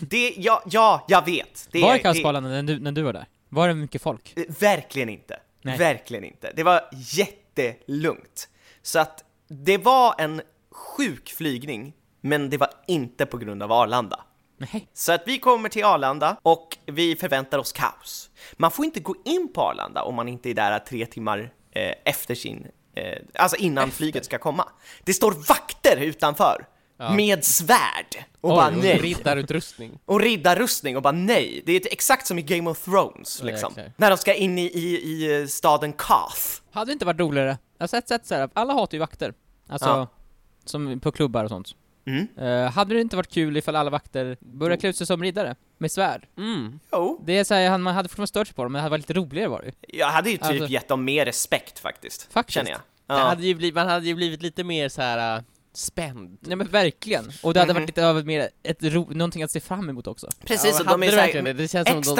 [0.00, 1.68] det, ja, ja, jag vet.
[1.72, 3.26] Det, Var det kaos på Arlanda när du, när du var där?
[3.48, 4.32] Var det mycket folk?
[4.36, 5.40] Eh, Verkligen inte.
[5.62, 5.78] Nej.
[5.78, 6.52] Verkligen inte.
[6.56, 8.48] Det var jättelugnt.
[8.82, 14.24] Så att det var en sjuk flygning, men det var inte på grund av Arlanda.
[14.58, 14.88] Nej.
[14.94, 18.30] Så att vi kommer till Arlanda och vi förväntar oss kaos.
[18.56, 21.92] Man får inte gå in på Arlanda om man inte är där tre timmar eh,
[22.04, 24.68] efter sin, eh, alltså innan flyget ska komma.
[25.04, 26.66] Det står vakter utanför
[27.00, 27.14] Ja.
[27.14, 28.98] med svärd och Oj, bara och nej.
[28.98, 29.98] riddarutrustning.
[30.04, 31.62] Och riddarrustning och bara nej.
[31.66, 33.72] Det är exakt som i Game of Thrones Ja, liksom.
[33.76, 33.98] exakt.
[33.98, 36.42] När de ska in i, i, i staden Kath.
[36.72, 37.58] Hade det inte varit roligare?
[37.78, 39.34] Jag har sett, sett så här, alla hatar ju vakter.
[39.68, 40.06] Alltså, Ja.
[40.64, 41.74] som på klubbar och sånt.
[42.06, 42.28] Mm.
[42.38, 45.54] Eh, hade det inte varit kul ifall alla vakter började klä ut sig som riddare?
[45.78, 46.26] Med svärd?
[46.38, 46.80] Mm.
[46.92, 49.08] Jo, Det är såhär, man hade fortfarande stört sig på dem, men det hade varit
[49.08, 52.32] lite roligare var det jag hade ju typ Alltså- gett dem mer respekt faktiskt.
[52.32, 52.54] Faktiskt.
[52.54, 52.78] Känner jag.
[52.80, 53.28] Det Ja.
[53.28, 55.44] hade ju blivit, man hade ju blivit lite mer så här
[55.78, 56.38] spänd.
[56.40, 57.32] Nej men verkligen.
[57.42, 57.80] Och det hade Mhm.
[57.82, 60.28] varit lite av mer, ett ro, någonting att se fram emot också.
[60.46, 61.52] Precis, Ja, och de är det så verkligen det?
[61.52, 62.16] Det känns som de-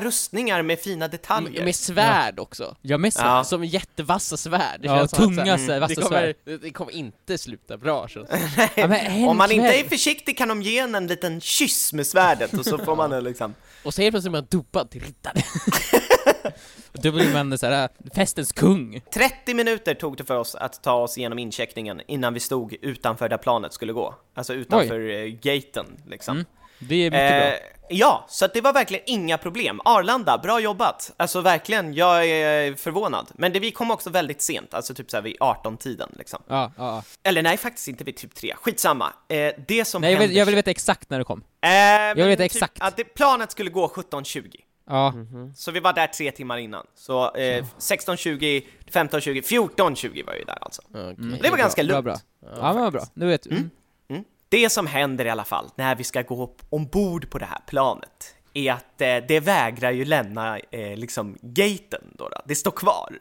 [0.00, 1.64] rustningar med fina detaljer.
[1.64, 2.76] Med svärd också.
[2.82, 3.26] Ja, med svärd.
[3.26, 3.44] Ja.
[3.44, 4.80] Som jättevassa svärd.
[4.80, 6.60] Det Ja, tunga här, vassa det, kommer, svärd.
[6.62, 8.68] det- kommer inte sluta bra känns det.
[8.76, 12.52] Ja, Om man inte är försiktig kan de ge en en liten kyss med svärdet
[12.52, 13.54] och så får man liksom...
[13.84, 15.42] Och så helt plötsligt är man dubbad till riddare.
[16.44, 16.52] Och
[17.02, 19.00] Då blir man såhär, festens kung.
[19.14, 23.28] 30 minuter tog det för oss att ta oss igenom incheckningen innan vi stod utanför
[23.28, 24.14] där planet skulle gå.
[24.34, 26.36] Alltså utanför eh, gaten liksom.
[26.36, 26.46] Mm,
[26.78, 27.58] Det är mycket Eh, bra.
[27.88, 29.80] ja, så det var verkligen inga problem.
[29.84, 31.12] Arlanda, bra jobbat!
[31.16, 33.26] Alltså verkligen, jag är förvånad.
[33.34, 36.42] Men det, vi kom också väldigt sent, alltså typ såhär vid 18-tiden liksom.
[36.48, 37.02] Ja, ja, ja.
[37.22, 38.54] Eller nej, faktiskt inte vid typ 3.
[38.56, 39.12] Skitsamma.
[39.28, 41.38] Eh, det som Nej, jag vill, jag vill veta exakt när du kom.
[41.62, 42.76] Eh, vill men veta typ exakt.
[42.80, 44.50] Att det, planet skulle gå 17.20.
[44.90, 45.14] Ja.
[45.56, 46.86] Så vi var där tre timmar innan.
[46.94, 50.82] Så eh, 16.20, 15.20, 14.20 var vi där alltså.
[50.88, 51.38] Okay.
[51.42, 52.04] Det var ganska lugnt.
[52.04, 52.16] bra.
[52.56, 53.02] Ja, men vad bra.
[53.14, 53.46] Du vet.
[53.46, 53.70] Mm.
[54.08, 54.24] Mm.
[54.48, 58.34] Det som händer i alla fall när vi ska gå ombord på det här planet
[58.54, 62.42] är att eh, det vägrar ju lämna eh, liksom gaten då, då.
[62.44, 63.18] Det står kvar.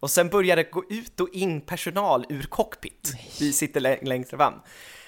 [0.00, 3.12] Och sen börjar det gå ut och in personal ur cockpit.
[3.40, 4.54] Vi sitter lä- längst fram.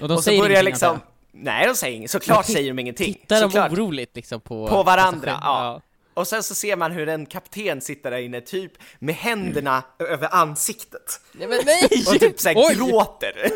[0.01, 0.88] Och de och så säger börjar ingenting, liksom...
[0.88, 2.11] antar Nej, de säger inget.
[2.11, 3.14] Såklart säger de ingenting.
[3.14, 3.73] Tittar de Såklart.
[3.73, 4.68] oroligt liksom på...
[4.68, 5.81] På varandra, alltså, ja.
[6.14, 10.35] Och sen så ser man hur en kapten sitter där inne, typ med händerna över
[10.35, 11.20] ansiktet.
[11.33, 11.83] Nej men nej!
[12.09, 13.35] Och typ såhär gråter.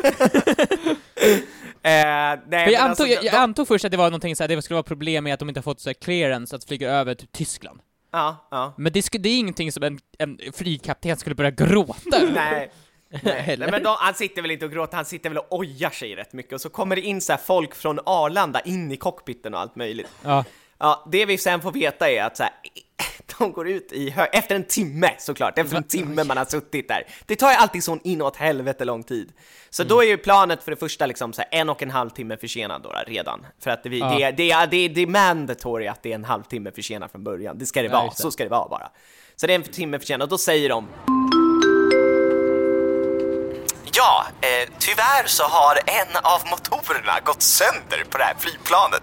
[1.82, 4.48] eh, nej, jag, antog, alltså, jag, jag de- antog först att det var någonting såhär,
[4.48, 6.90] det skulle vara problem med att de inte har fått så här clearance att flyga
[6.90, 7.80] över typ Tyskland.
[8.12, 8.74] Ja, ja.
[8.76, 12.18] Men det, skulle, det är ingenting som en, en flygkapten skulle börja gråta.
[12.34, 12.70] Nej.
[13.22, 15.90] Nej, nej, men då, han sitter väl inte och gråter, han sitter väl och ojar
[15.90, 19.54] sig rätt mycket och så kommer det in så folk från Arlanda in i cockpiten
[19.54, 20.08] och allt möjligt.
[20.22, 20.44] Ja.
[20.84, 22.52] Ja, det vi sen får veta är att så här,
[23.38, 26.88] de går ut i hö- efter en timme såklart, efter en timme man har suttit
[26.88, 27.02] där.
[27.26, 29.32] Det tar ju alltid sån inåt helvete lång tid.
[29.70, 29.88] Så Mm.
[29.88, 32.36] då är ju planet för det första liksom så här en och en halv timme
[32.36, 33.46] försenad då, redan.
[33.60, 34.14] För att vi, Ja.
[34.16, 37.58] det, är- det, det, det är mandatory att det är en halvtimme försenad från början.
[37.58, 38.90] Det ska det Ja, vara, så ska det vara bara.
[39.36, 40.88] Så det är en timme försenad och då säger de
[43.96, 49.02] Ja, eh, tyvärr så har en av motorerna gått sönder på det här flygplanet.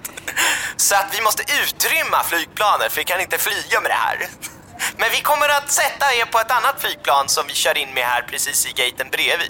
[0.75, 4.17] Så att vi måste utrymma flygplanet för vi kan inte flyga med det här.
[4.97, 8.03] Men vi kommer att sätta er på ett annat flygplan som vi kör in med
[8.03, 9.49] här precis i gaten bredvid.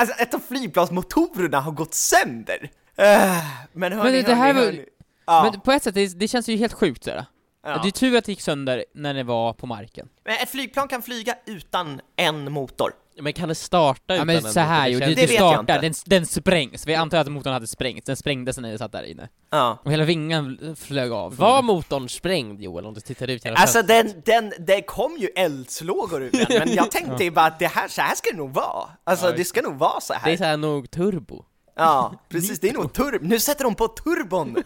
[0.00, 2.70] Alltså ett av flygplansmotorerna har gått sönder.
[3.00, 3.38] Uh,
[3.72, 4.84] men hörni, Men det här hörni, var- hörni.
[5.26, 5.42] Ja.
[5.52, 7.26] Men på ett sätt, det, det känns ju helt sjukt sådär.
[7.64, 7.80] Ja.
[7.82, 10.08] Det är tur att det gick sönder när det var på marken.
[10.24, 12.92] Men ett flygplan kan flyga utan en motor.
[13.20, 15.00] Men kan det starta Ja utan men en så här motor?
[15.00, 16.86] Det det, känns- det startar, den, den sprängs.
[16.86, 19.28] Vi antar att motorn hade sprängts, den sprängdes när jag satt där inne.
[19.50, 19.78] Ja.
[19.84, 21.36] Och hela vingan flög av.
[21.36, 25.28] Var motorn sprängd Joel, om du tittar ut genom Alltså den, den, det kom ju
[25.36, 28.36] eldslågor ur den, men jag tänkte ju bara att det här, så här ska det
[28.36, 28.88] nog vara.
[29.04, 30.26] Alltså Ja, det ska nog vara så här.
[30.26, 31.44] Det är såhär nog turbo.
[31.74, 33.18] Ja, precis, det är nog turbo.
[33.26, 34.54] Nu sätter de på turbon!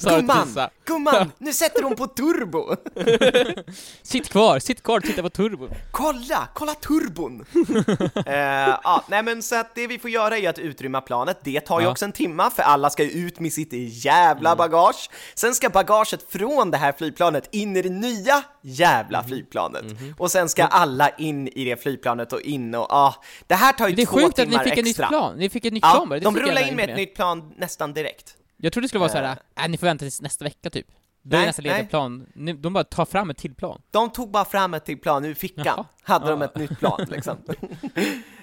[0.00, 0.68] Gumman!
[0.84, 1.32] Gumman!
[1.38, 2.76] Nu sätter de på turbo!
[4.02, 5.70] Sitt kvar, sitt kvar, titta på turbon.
[5.90, 6.48] Kolla!
[6.54, 7.44] Kolla turbon!
[8.26, 8.34] Eh,
[8.84, 11.38] ja, nej men så att det vi får göra är att utrymma planet.
[11.44, 11.90] Det tar ju Ja.
[11.92, 13.68] också en timma för alla ska ju ut med sitt
[14.04, 15.10] jävla bagage.
[15.34, 19.84] Sen ska bagaget från det här flygplanet in i det nya jävla flygplanet.
[20.18, 23.14] Och sen ska alla in i det flygplanet och in och ah,
[23.46, 25.06] det här tar ju Det är två sjukt att ni timmar fick ett nytt extra.
[25.06, 26.20] plan, ni fick ett nytt Ja, plan bara.
[26.20, 28.36] De rullar in med ett nytt plan nästan direkt.
[28.56, 29.24] Jag trodde det skulle vara såhär,
[29.56, 29.64] Eh.
[29.64, 30.86] äh, ni får vänta tills nästa vecka typ.
[31.22, 32.26] Då är nästa lediga plan,
[32.58, 33.82] de bara tar fram ett till plan.
[33.90, 35.84] De tog bara fram ett till plan ur fickan, Jaha.
[36.02, 36.46] hade de Ja.
[36.46, 37.36] ett nytt plan liksom.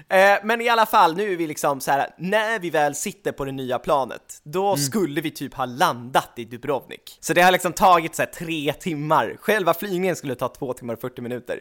[0.10, 2.10] Eh, Men i alla fall, nu är vi liksom så här.
[2.18, 4.78] när vi väl sitter på det nya planet, då Mm.
[4.78, 7.18] skulle vi typ ha landat i Dubrovnik.
[7.20, 10.94] Så det har liksom tagit så här tre timmar, själva flygningen skulle ta två timmar
[10.94, 11.60] och 40 minuter.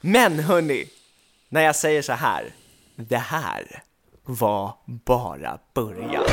[0.00, 0.84] Men hörni,
[1.48, 2.44] när jag säger så här,
[2.96, 3.82] det här
[4.26, 6.24] var bara början.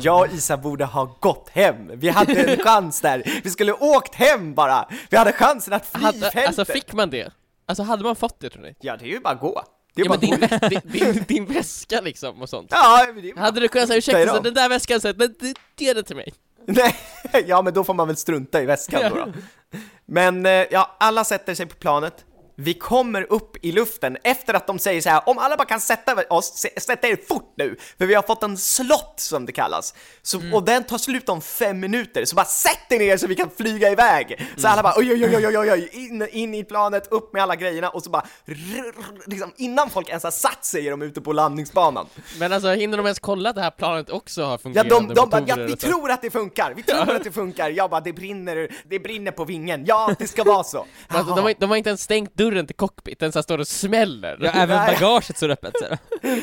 [0.00, 1.90] Jag och Isa borde ha gått hem.
[1.94, 3.40] Vi hade en chans där.
[3.44, 4.88] Vi skulle åkt hem bara.
[5.10, 6.46] Vi hade chansen att fly Hade, fältet.
[6.46, 7.32] alltså fick man det?
[7.66, 8.74] Alltså hade man fått det tror ni?
[8.80, 9.62] Ja, det är ju bara att gå.
[9.94, 10.68] Det är Ja bara men gå.
[10.68, 12.68] din, din, din, din väska liksom och sånt.
[12.70, 15.08] Ja, men det är bara- Hade du kunnat säga ursäkta, så den där väskan, så,
[15.16, 16.32] men det- ge den till mig.
[16.66, 16.94] Nej,
[17.46, 19.16] ja men då får man väl strunta i väskan då.
[19.16, 19.32] då.
[20.06, 22.24] Men eh, ja, alla sätter sig på planet.
[22.60, 25.80] Vi kommer upp i luften efter att de säger så här: om alla bara kan
[25.80, 29.94] sätta oss, sätta er fort nu, för vi har fått en slott som det kallas.
[30.22, 33.34] Så, Och den tar slut om fem minuter, så bara sätt er ner så vi
[33.34, 34.48] kan flyga iväg!
[34.56, 37.42] Så alla bara oj oj oj oj oj, oj in, in i planet, upp med
[37.42, 38.94] alla grejerna och så bara rrr,
[39.26, 42.06] liksom, innan folk ens har satt sig är de ute på landningsbanan.
[42.38, 45.14] Men alltså hinner de ens kolla att det här planet också har Ja, fungerande de,
[45.14, 48.00] de bara, ja, vi tror att det funkar, vi tror att det funkar, jag bara,
[48.00, 50.86] det brinner, det brinner på vingen, ja, det ska vara så.
[51.08, 53.58] Alltså, de, har, de har inte ens stängt dörren till cockpit, den så här står
[53.58, 54.38] och smäller.
[54.40, 54.94] Ja, även Nej.
[54.94, 55.74] bagaget står öppet.
[55.78, 55.84] Så.
[55.84, 55.98] här.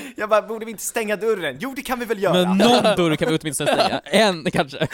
[0.15, 1.58] Jag bara, borde vi inte stänga dörren?
[1.60, 2.34] Jo, det kan vi väl göra.
[2.34, 4.02] Men någon dörr kan vi åtminstone stänga.
[4.06, 4.88] En kanske.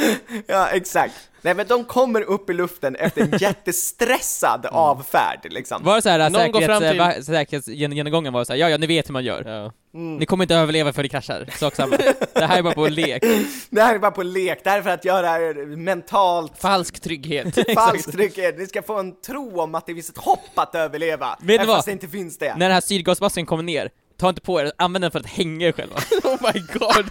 [0.47, 1.30] Ja, exakt.
[1.41, 5.83] Nej, men de kommer upp i luften efter en jättestressad avfärd, liksom.
[5.83, 9.09] Var det såhär, Någon går fram säkerhets, till- säkerhetsgenomgången var såhär, ja ja ni vet
[9.09, 9.43] hur man gör.
[9.45, 9.71] Ja.
[9.99, 11.97] Ni kommer inte överleva för det kraschar, sak samma.
[12.33, 13.23] Det här är bara på lek.
[13.69, 17.55] Det här är bara på lek, det här är för att göra mentalt Falsk trygghet.
[17.75, 18.37] falskt tryck.
[18.57, 21.67] Ni ska få en tro om att det finns ett hopp att överleva, Vet ni
[21.67, 22.55] fast det inte finns det.
[22.55, 25.67] När den här syrgasmasken kommer ner, ta inte på er, använd den för att hänga
[25.67, 25.95] er själva.
[26.23, 27.05] oh my god.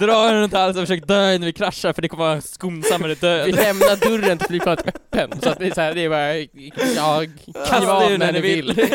[0.00, 3.14] Dra den runt halsen och försök dö innan vi kraschar för det kommer vara skonsammare
[3.14, 3.54] Vi död.
[3.54, 6.36] lämnar dörren till flygplanet öppen, så att det är så här, det är bara,
[6.96, 7.24] ja,
[7.68, 8.88] Kasta av när ni vill.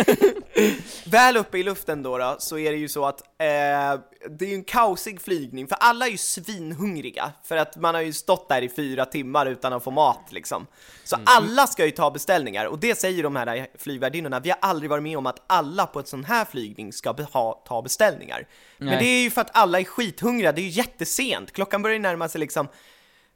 [1.05, 4.49] Väl uppe i luften då, då så är det ju så att eh, det är
[4.49, 8.49] ju en kaosig flygning, för alla är ju svinhungriga, för att man har ju stått
[8.49, 10.67] där i fyra timmar utan att få mat liksom.
[11.03, 14.89] Så alla ska ju ta beställningar, och det säger de här flygvärdinnorna, vi har aldrig
[14.89, 18.47] varit med om att alla på ett sån här flygning ska ha, ta beställningar.
[18.77, 18.97] Men Nej.
[18.99, 22.67] det är ju för att alla är skithungriga, ju jättesent, klockan börjar närma sig liksom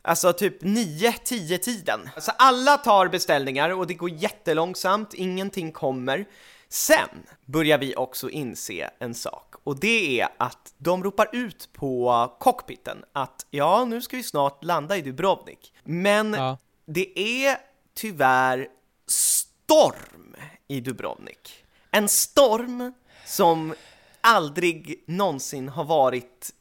[0.02, 2.10] Alltså typ 9-10 tiden.
[2.18, 6.26] Så alla tar beställningar och det går jättelångsamt, ingenting kommer.
[6.70, 7.10] Sen
[7.46, 13.04] börjar vi också inse en sak och det är att de ropar ut på cockpiten
[13.14, 15.74] att ja, nu ska vi snart landa i Dubrovnik.
[15.84, 16.58] Men Ja.
[16.86, 17.58] det är
[17.96, 18.68] tyvärr
[19.08, 20.36] storm
[20.68, 21.66] i Dubrovnik.
[21.92, 22.94] En storm
[23.26, 23.74] som
[24.22, 26.54] aldrig någonsin har varit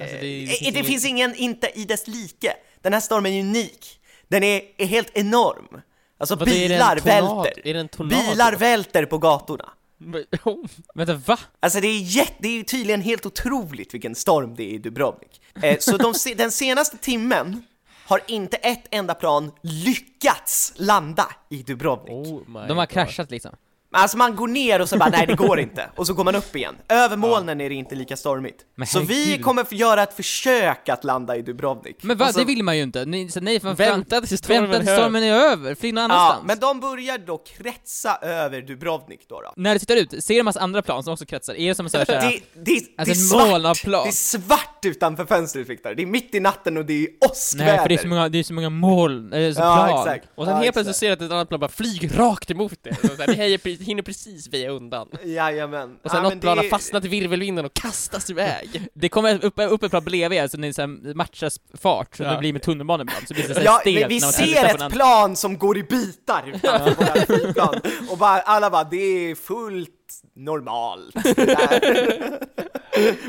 [0.00, 2.52] Alltså, det, Eh, finns det ingen- finns ingen, inte i dess like.
[2.82, 4.00] Den här stormen är unik.
[4.28, 5.80] Den är, är helt enorm.
[6.18, 8.04] Alltså en bilar välter.
[8.08, 9.70] Bilar välter på gatorna.
[10.44, 10.64] Oh.
[10.94, 11.38] Vänta, va?
[11.60, 15.40] Alltså det är, jätte, det är tydligen helt otroligt vilken storm det är i Dubrovnik.
[15.62, 17.64] Eh, så de, den senaste timmen
[18.06, 22.10] har inte ett enda plan lyckats landa i Dubrovnik.
[22.26, 22.88] Oh De har God.
[22.88, 23.56] kraschat liksom.
[23.94, 26.34] Alltså man går ner och så bara nej det går inte, och så går man
[26.34, 26.74] upp igen.
[26.88, 28.56] Över molnen är det inte lika stormigt.
[28.74, 29.44] Men så vi herregud.
[29.44, 31.96] kommer göra ett försök att landa i Dubrovnik.
[32.02, 33.04] Men va, Alltså- det vill man ju inte.
[33.04, 36.10] Ni, så nej, för Vänta tills stormen vänta tills är stormen är över, flyg någon
[36.10, 36.46] Ja, annanstans.
[36.46, 39.40] men de börjar då kretsa över Dubrovnik då.
[39.40, 39.52] då.
[39.56, 41.54] När du tittar ut, ser du en massa andra plan som också kretsar?
[41.54, 43.48] Är det som en sån här, Det, det, det, Alltså, är ett svart.
[43.50, 44.02] moln av plan.
[44.04, 47.72] det är svart utanför fönstret Viktor, det är mitt i natten och det är åskväder.
[47.72, 49.98] Nej, för det är så många, det är så många moln, äh, så Ja, plan.
[50.08, 50.28] exakt.
[50.34, 52.78] Och sen Ja, helt plötsligt ser du att ett annat plan bara flyger rakt emot
[52.82, 52.94] det.
[53.00, 55.08] Så det pre- hinner precis väja undan.
[55.24, 55.96] Jajamän.
[56.04, 58.88] Och sen ja, något men plan har är- fastnat i virvelvinden och kastas iväg.
[58.94, 62.22] Det kommer upp, upp ett plan bredvid er, så ni så här matchas fart, så
[62.22, 62.32] Ja.
[62.32, 64.26] det blir med tunnelbanan ibland, så blir det så här Ja, stelt men vi när
[64.26, 67.74] man ser ett plan som går i bitar framför våra flygplan
[68.10, 68.96] och bara, alla bara, det
[69.30, 69.90] är fullt
[70.34, 71.14] normalt.
[71.14, 72.38] det där."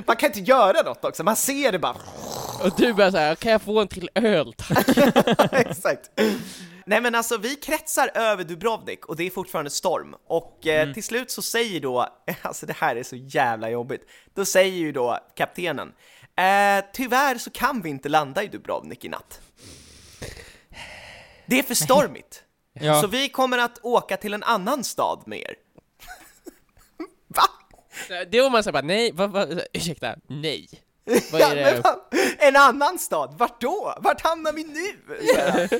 [0.05, 1.97] Man kan inte göra något också, man ser det bara.
[2.63, 4.87] Och du bara såhär, kan jag få en till öl tack?
[5.51, 6.09] Exakt.
[6.85, 11.03] Nej men alltså vi kretsar över Dubrovnik och det är fortfarande storm och eh, till
[11.03, 12.07] slut så säger då,
[12.41, 14.01] alltså det här är så jävla jobbigt,
[14.33, 15.87] då säger ju då kaptenen
[16.37, 19.41] eh, tyvärr så kan vi inte landa i Dubrovnik i natt.
[21.45, 22.43] Det är för stormigt.
[22.73, 23.01] Ja.
[23.01, 25.55] Så vi kommer att åka till en annan stad med er.
[27.27, 27.43] Va?
[28.09, 30.67] Eh, det var man såhär bara, nej, va, va, ursäkta, nej.
[31.31, 31.81] Vad Ja, är det?
[31.81, 31.99] fan,
[32.37, 33.93] en annan stad, vart då?
[34.01, 35.15] Vart hamnar vi nu?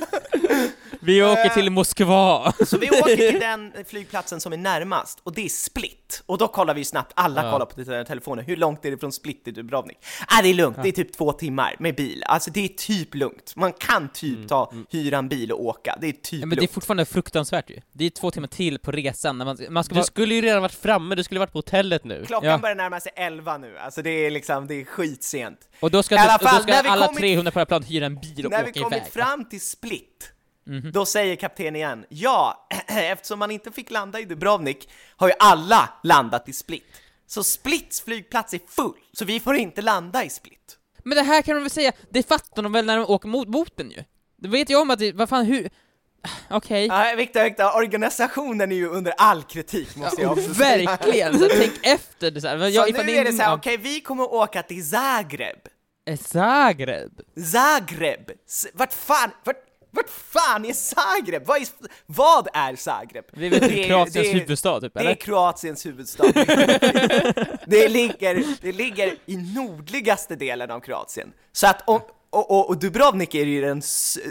[1.00, 1.32] Vi Eh.
[1.32, 2.52] åker till Moskva!
[2.66, 6.22] Så vi åker till den flygplatsen som är närmast, och det är Split.
[6.26, 7.52] Och då kollar vi snabbt, alla Ja.
[7.52, 9.98] kollar på sina telefoner, hur långt är det från Split till Dubrovnik?
[10.28, 12.24] Ah, det är lugnt, det är typ två timmar med bil.
[12.26, 13.52] Alltså det är typ lugnt.
[13.56, 16.54] Man kan typ ta, hyra en bil och åka, det är typ Ja, men det
[16.54, 16.72] är lugnt.
[16.72, 17.80] fortfarande fruktansvärt ju.
[17.92, 20.04] Det är två timmar till på resan när man, man ska Du vara...
[20.06, 22.24] skulle ju redan varit framme, du skulle varit på hotellet nu.
[22.26, 22.58] Klockan Ja.
[22.58, 24.84] börjar närma sig 11 nu, alltså det är liksom, det är
[25.16, 25.68] skitsent.
[25.80, 28.06] Och då ska, I alla och då fall, ska alla kommit- 300 på planet hyra
[28.06, 29.12] en bil och När vi åka kommit iväg.
[29.12, 30.32] fram till Split,
[30.66, 30.92] Mhm.
[30.92, 35.88] då säger kaptenen igen, ja, eftersom man inte fick landa i Dubrovnik har ju alla
[36.02, 36.84] landat i Split.
[37.26, 40.78] Så Splits flygplats är full, så vi får inte landa i Split.
[41.04, 43.76] Men det här kan de väl säga, det fattar de väl när de åker mot,
[43.76, 44.04] den ju?
[44.38, 45.70] Det vet jag om att det, vad fan hur...
[46.50, 46.86] Okej.
[46.86, 50.86] Ja, Viktor, Viktor, organisationen är ju under all kritik måste jag också säga.
[50.86, 51.38] Verkligen!
[51.38, 52.58] Så tänk efter det så här.
[52.58, 55.58] Så Jag, nu ifall är det så här, okej vi kommer åka till Zagreb.
[56.20, 57.20] Zagreb?
[57.52, 58.30] Zagreb!
[58.74, 59.56] Vart fan, vart,
[59.90, 61.42] vart fan är Zagreb?
[61.46, 61.66] Vad är,
[62.06, 63.24] vad är Zagreb?
[63.32, 65.14] Det är väl Det är- Kroatiens huvudstad typ, Det är eller?
[65.14, 66.24] Kroatiens huvudstad.
[67.66, 71.32] det, ligger, det ligger i nordligaste delen av Kroatien.
[71.52, 73.82] Så att om, och, och, och Dubrovnik är ju den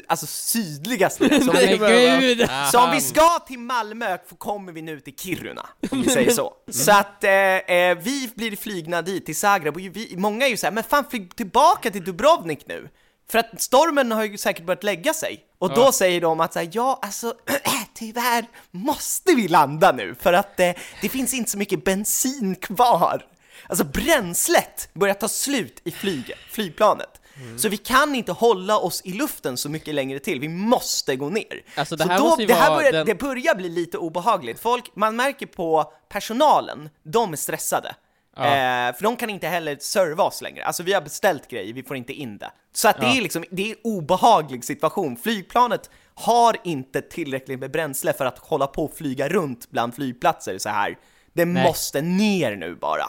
[0.07, 1.41] alltså sydligaste delen.
[1.43, 5.65] Så om, Men vi, så om vi ska till Malmö kommer vi nu till Kiruna,
[5.91, 6.53] om vi säger så.
[6.71, 10.57] Så att eh, eh, vi blir flygna dit till Zagreb och vi, många är ju
[10.57, 12.89] såhär, men fan flyg tillbaka till Dubrovnik nu.
[13.29, 15.39] För att stormen har ju säkert börjat lägga sig.
[15.57, 17.33] Och då säger de att så här, ja alltså
[17.93, 23.25] tyvärr måste vi landa nu för att eh, det finns inte så mycket bensin kvar.
[23.69, 27.21] Alltså bränslet börjar ta slut i flyget, flygplanet.
[27.57, 31.29] Så vi kan inte hålla oss i luften så mycket längre till, vi måste gå
[31.29, 31.61] ner.
[31.75, 34.59] Alltså, det så här då, det, här börjar, den- det börjar bli lite obehagligt.
[34.59, 37.95] Folk, man märker på personalen, de är stressade.
[38.37, 38.43] Ja.
[38.45, 40.65] Eh, för de kan inte heller serva oss längre.
[40.65, 42.51] Alltså vi har beställt grejer, vi får inte in det.
[42.73, 43.17] Så att det Ja.
[43.17, 45.17] är liksom, det är en obehaglig situation.
[45.17, 50.57] Flygplanet har inte tillräckligt med bränsle för att hålla på och flyga runt bland flygplatser
[50.57, 50.97] så här.
[51.33, 51.63] Det Nej.
[51.63, 53.05] måste ner nu bara.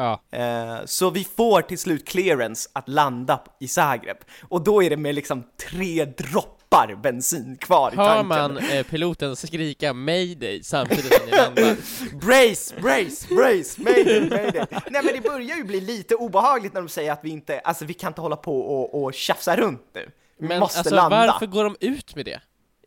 [0.00, 0.20] Ja.
[0.38, 4.16] Eh, så vi får till slut clearance att landa i Zagreb.
[4.48, 8.26] Och då är det med liksom tre droppar bensin kvar i Hör tanken.
[8.28, 11.76] man eh, piloten skrika 'Mayday' samtidigt som ni landar?
[12.26, 14.66] Brace, brace, brace, mayday, mayday.
[14.90, 17.84] Nej men det börjar ju bli lite obehagligt när de säger att vi inte, alltså
[17.84, 20.10] vi kan inte hålla på och, och tjafsa runt nu.
[20.38, 21.26] Vi Men måste alltså landa.
[21.26, 22.40] varför går de ut med det?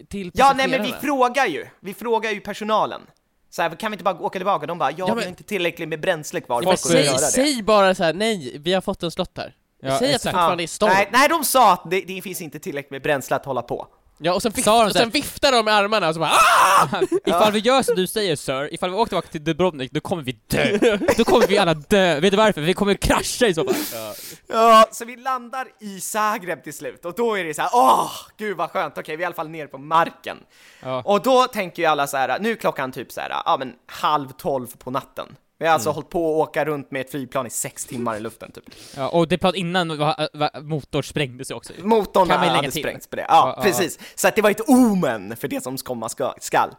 [0.10, 3.02] Till Ja nej men vi frågar ju, vi frågar ju personalen.
[3.56, 4.66] Så här, kan vi inte bara åka tillbaka?
[4.68, 7.06] De bara, ja, men- vi har inte tillräckligt med bränsle kvar, Ja, folk kommer säg,
[7.06, 7.22] göra det.
[7.22, 9.56] säg bara så här: nej, vi har fått en slott här.
[9.82, 10.92] Ja, säg att det fortfarande är storm.
[10.94, 13.88] nej, nej, de sa att det, det finns inte tillräckligt med bränsle att hålla på.
[14.26, 16.20] Ja, och sen, Sa de och så här- sen viftar de med armarna och så
[16.20, 17.02] bara ah!
[17.26, 20.24] Ifall vi gör som du säger sir, ifall vi åker tillbaka till Dubrovnik, då kommer
[20.24, 20.98] vi dö!
[21.18, 22.20] Då kommer vi alla dö!
[22.20, 22.62] Vet du varför?
[22.62, 23.76] Vi kommer krascha i så fall!
[24.48, 28.12] Ja, så vi landar i Zagreb till slut och då är det så här, åh,
[28.38, 30.38] gud vad skönt, okej, vi är i alla fall ner på marken.
[30.82, 31.02] Ja.
[31.06, 33.74] Och då tänker ju alla så här, nu är klockan typ så här, ja men
[33.88, 35.36] halv tolv på natten.
[35.64, 38.20] Vi har alltså hållit på att åka runt med ett flygplan i sex timmar i
[38.20, 38.64] luften typ.
[38.98, 42.56] Ja, och det plan innan va, va, motor sprängde sig också Motorn Kan man lägga
[42.56, 42.82] hade till.
[42.84, 43.22] sprängts på det.
[43.22, 44.00] Ja, Ja, ja, precis.
[44.16, 46.70] Så att det var ett omen för det som komma ska, skall.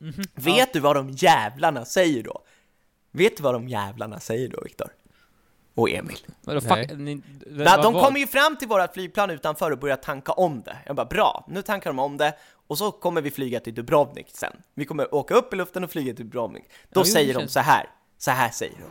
[0.00, 0.22] Mhm.
[0.34, 2.38] Vet du vad de jävlarna säger då?
[3.12, 4.88] Vet du vad de jävlarna säger då, Viktor?
[5.74, 6.18] Och Emil?
[6.40, 6.88] Vadå, Nej.
[6.88, 10.62] fuck, ni, vad- de kommer ju fram till våra flygplan utanför och börjar tanka om
[10.62, 10.76] det.
[10.86, 12.34] Jag bara bra, nu tankar de om det
[12.66, 14.52] och så kommer vi flyga till Dubrovnik sen.
[14.74, 16.64] Vi kommer åka upp i luften och flyga till Dubrovnik.
[16.90, 17.86] Då Ja, säger de så här.
[18.24, 18.88] Så här säger de.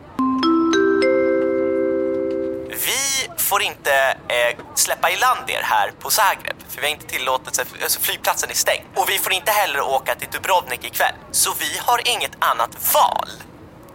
[2.70, 3.94] Vi får inte
[4.30, 8.50] eh, släppa i land er här på Zagreb, för vi har inte tillåtelse, alltså flygplatsen
[8.50, 8.84] är stängd.
[8.96, 11.16] Och vi får inte heller åka till Dubrovnik ikväll.
[11.32, 13.30] Så vi har inget annat val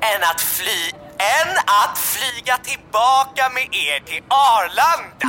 [0.01, 5.29] än att fly, än att flyga tillbaka med er till Arlanda.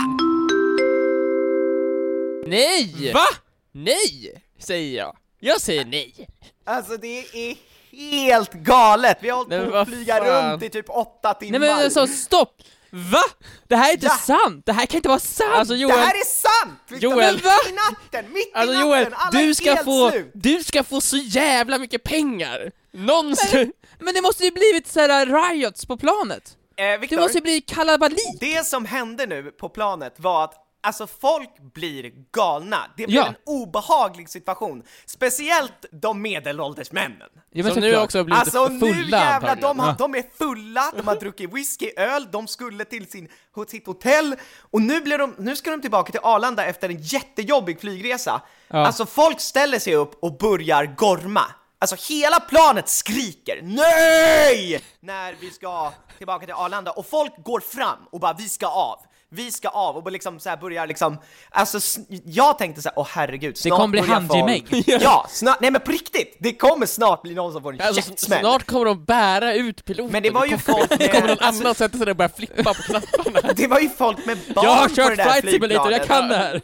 [2.47, 3.13] Nej!
[3.13, 3.27] Va?
[3.71, 4.43] Nej!
[4.59, 5.17] Säger jag.
[5.39, 6.27] Jag säger nej.
[6.65, 7.55] Alltså det är
[7.97, 9.17] helt galet!
[9.21, 10.51] Vi har hållit men på att flyga fan.
[10.51, 11.59] runt i typ åtta timmar.
[11.59, 12.61] Nej men alltså stopp!
[12.89, 13.23] Va?
[13.67, 14.13] Det här är inte Ja.
[14.17, 14.65] sant!
[14.65, 15.51] Det här kan inte vara sant!
[15.55, 17.03] Alltså det Joel, här är sant!
[17.03, 17.33] Joel.
[17.33, 18.89] mitt i natten, mitt alltså i natten!
[18.89, 20.31] Joel, Alla du är ska helt få, slut!
[20.33, 22.71] du ska få så jävla mycket pengar!
[22.93, 23.71] Någonsin!
[23.99, 26.43] Men det måste ju blivit såhär riots på planet!
[26.77, 28.37] Eh, Det Victor, måste ju bli kalabalik!
[28.39, 30.53] det som hände nu på planet var att
[30.87, 33.27] Alltså folk blir galna, det blir Ja.
[33.27, 37.29] en obehaglig situation, speciellt de medelålders männen.
[37.51, 40.23] Ja, men Som nu också har blivit Alltså nu fulla jävlar, de, har, de är
[40.37, 43.29] fulla, de har druckit whisky, öl, de skulle till sin,
[43.67, 44.35] sitt hotell
[44.71, 48.41] och nu, blir de, nu ska de tillbaka till Arlanda efter en jättejobbig flygresa.
[48.67, 48.85] Ja.
[48.85, 51.43] Alltså folk ställer sig upp och börjar gorma.
[51.79, 54.81] Alltså hela planet skriker NEJ!
[54.99, 58.99] När vi ska tillbaka till Arlanda och folk går fram och bara vi ska av.
[59.29, 61.17] Vi ska av och liksom så här börjar liksom,
[61.49, 65.81] alltså jag tänkte så här, åh herregud, snart kommer bli folk- Ja, snart, nej men
[65.81, 68.39] på riktigt, det kommer snart bli någon som får en Alltså, käftsmäll.
[68.39, 70.11] snart kommer de bära ut piloten.
[70.11, 72.29] Men det var ju folk Det kommer någon med, annan sätta sig där och börja
[72.29, 73.53] flippa på knapparna.
[73.55, 75.97] det var ju folk med barn Jag har på det kört där flight simulator, jag
[75.99, 76.07] flygplanet.
[76.07, 76.61] kan det här!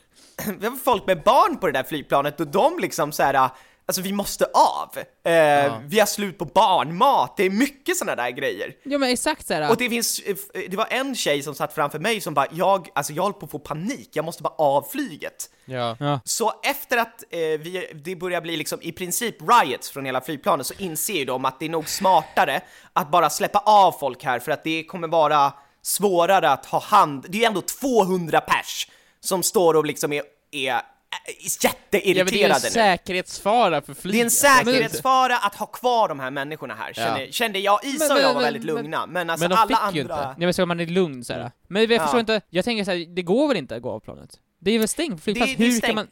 [0.60, 3.50] det var folk med barn på det där flygplanet och de liksom så här.
[3.86, 4.98] Alltså vi måste av.
[4.98, 8.74] Eh, Vi har slut på barnmat, det är mycket sådana där grejer.
[8.84, 11.74] Ja men exakt såhär, Och det finns, eh, f- det var en tjej som satt
[11.74, 14.54] framför mig som bara, jag, alltså jag håller på att få panik, jag måste bara
[14.58, 15.50] av flyget.
[15.66, 15.98] Ja.
[16.00, 16.20] ja.
[16.24, 20.66] Så efter att eh, vi, det börjar bli liksom i princip riots från hela flygplanet
[20.66, 22.62] så inser ju de att det är nog smartare
[22.94, 27.26] att bara släppa av folk här för att det kommer vara svårare att ha hand,
[27.30, 28.88] det är ju ändå 200 pers
[29.20, 30.82] som står och liksom är, är,
[31.26, 32.70] är Ja, men det är en jätteirriterade nu.
[32.70, 34.20] säkerhetsfara för Det flyget.
[34.20, 37.86] är en säkerhetsfara att ha kvar de här människorna här, kände, kände jag.
[37.86, 39.96] Isa Men- och jag men- var väldigt men- lugna, men alltså men de alla fick
[39.96, 40.16] ju andra...
[40.16, 40.28] inte.
[40.38, 41.52] Nej men så man är lugn såhär.
[41.68, 42.20] Men jag förstår Ja.
[42.20, 44.40] inte, jag tänker såhär, det går väl inte att gå av planet?
[44.60, 46.08] Det är väl stängt flygplats, Det- det är hur kan man...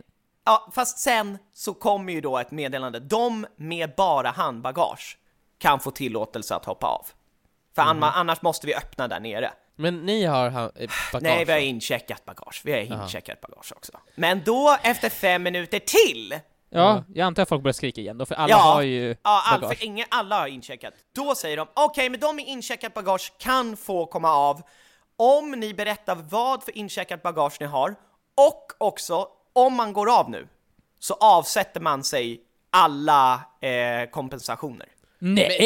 [0.46, 3.00] Ja, fast sen så kommer ju då ett meddelande.
[3.00, 5.18] De med bara handbagage
[5.58, 7.06] kan få tillåtelse att hoppa av.
[7.76, 9.52] För anna- annars måste vi öppna där nere.
[9.82, 11.24] Men ni har ha- eh, bagage?
[11.24, 12.62] Nej, vi har incheckat bagage.
[12.64, 13.92] Vi har incheckat bagage också.
[14.16, 16.40] Men då, efter fem minuter till,
[16.74, 18.58] Ja, jag antar att folk börjar skrika igen då, för alla Ja.
[18.58, 19.78] har ju ja, all, bagage.
[19.78, 20.94] för ingen, alla har incheckat.
[21.16, 24.62] Då säger de, okej, men de med incheckat bagage kan få komma av
[25.16, 27.96] om ni berättar vad för incheckat bagage ni har
[28.50, 30.48] och också om man går av nu
[31.00, 34.88] så avsätter man sig alla eh, kompensationer.
[35.24, 35.58] Nej!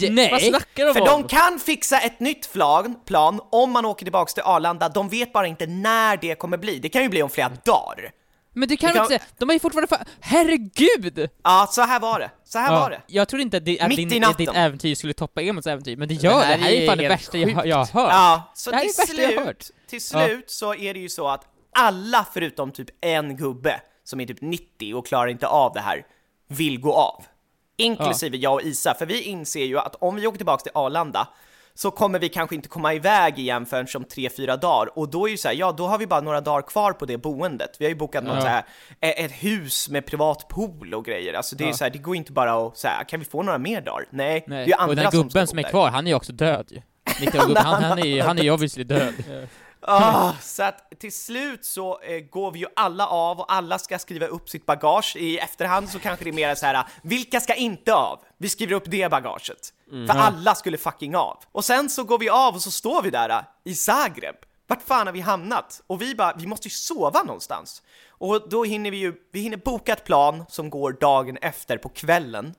[0.00, 0.10] Nej!
[0.10, 0.30] Nej!
[0.30, 1.06] Vad snackar de För om?
[1.06, 5.32] de kan fixa ett nytt plan, plan om man åker tillbaks till Arlanda, de vet
[5.32, 6.78] bara inte när det kommer bli.
[6.78, 8.10] Det kan ju bli om flera dagar.
[8.54, 11.30] Men du kan väl kan- inte säga, de har ju fortfarande fa- Herregud!
[11.44, 12.30] Ja, så här var det.
[12.44, 13.00] Så här var det.
[13.06, 15.96] Jag trodde inte att, det, att Mitt din, att ditt äventyr skulle toppa Emils äventyr,
[15.96, 16.44] men det gör det.
[16.46, 17.66] här Det här är är fan det värsta jag, sjukt.
[17.66, 18.12] jag har hört.
[18.12, 19.62] Ja, så Det här är till det värsta jag hört.
[19.62, 21.44] slut, till slut så är det ju så att
[21.76, 26.02] alla förutom typ en gubbe som är typ 90 och klarar inte av det här
[26.48, 27.24] vill gå av.
[27.76, 31.28] Inklusive jag och Isa, för vi inser ju att om vi åker tillbaka till Arlanda
[31.74, 35.30] så kommer vi kanske inte komma iväg igen förrän som 3-4 dagar och då är
[35.30, 37.70] ju så här, ja då har vi bara några dagar kvar på det boendet.
[37.78, 38.40] Vi har ju bokat något Ja.
[38.40, 38.64] så här,
[39.00, 41.34] e- ett hus med privat pool och grejer.
[41.34, 41.76] Alltså det är ju Ja.
[41.76, 44.06] så här, det går inte bara att säga, kan vi få några mer dagar?
[44.10, 44.66] Nej, det är Nej.
[44.68, 46.32] ju andra och den här som gubben som bo är kvar, han är ju också
[46.32, 46.82] död ju.
[47.20, 49.14] 90 gubben, han, han, är han är ju obviously död.
[49.82, 53.98] Ah, så att till slut så eh, går vi ju alla av och alla ska
[53.98, 55.16] skriva upp sitt bagage.
[55.16, 58.20] I efterhand så kanske det är mer så här, vilka ska inte av?
[58.38, 59.72] Vi skriver upp det bagaget.
[59.90, 61.38] För alla skulle fucking av.
[61.52, 64.36] Och sen så går vi av och så står vi där eh, i Zagreb.
[64.66, 65.82] Vart fan har vi hamnat?
[65.86, 67.82] Och vi bara, vi måste ju sova någonstans.
[68.08, 71.88] Och då hinner vi ju, vi hinner boka ett plan som går dagen efter på
[71.88, 72.54] kvällen.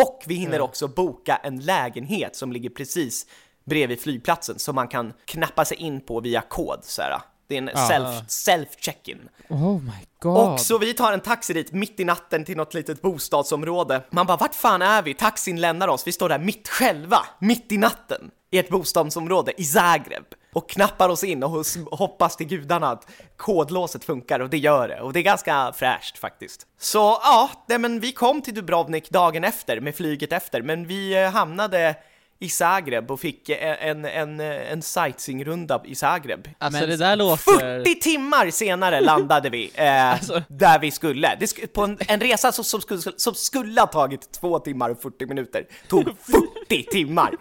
[0.00, 3.26] Och vi hinner också boka en lägenhet som ligger precis
[3.68, 7.18] bredvid flygplatsen som man kan knappa sig in på via kod så här.
[7.48, 7.88] Det är en Ja.
[7.88, 9.28] self, self-check-in.
[9.48, 9.90] Oh my
[10.20, 10.52] god.
[10.52, 14.02] Och så vi tar en taxi dit mitt i natten till något litet bostadsområde.
[14.10, 15.14] Man bara, vart fan är vi?
[15.14, 19.64] Taxin lämnar oss, vi står där mitt själva, mitt i natten, i ett bostadsområde i
[19.64, 20.24] Zagreb.
[20.52, 23.06] Och knappar oss in och hoppas till gudarna att
[23.36, 25.00] kodlåset funkar och det gör det.
[25.00, 26.66] Och det är ganska fräscht faktiskt.
[26.78, 31.22] Så ja, nej, men vi kom till Dubrovnik dagen efter med flyget efter, men vi
[31.24, 31.96] eh, hamnade
[32.40, 36.48] i Zagreb och fick en, en, en sightseeingrunda i Zagreb.
[36.58, 37.84] Alltså Men det där låter...
[37.84, 41.36] 40 timmar senare landade vi eh, Alltså- där vi skulle.
[41.40, 44.90] Det sk på en, en resa som, som, skulle, som skulle ha tagit 2 timmar
[44.90, 46.04] och 40 minuter tog
[46.68, 47.34] 40 timmar.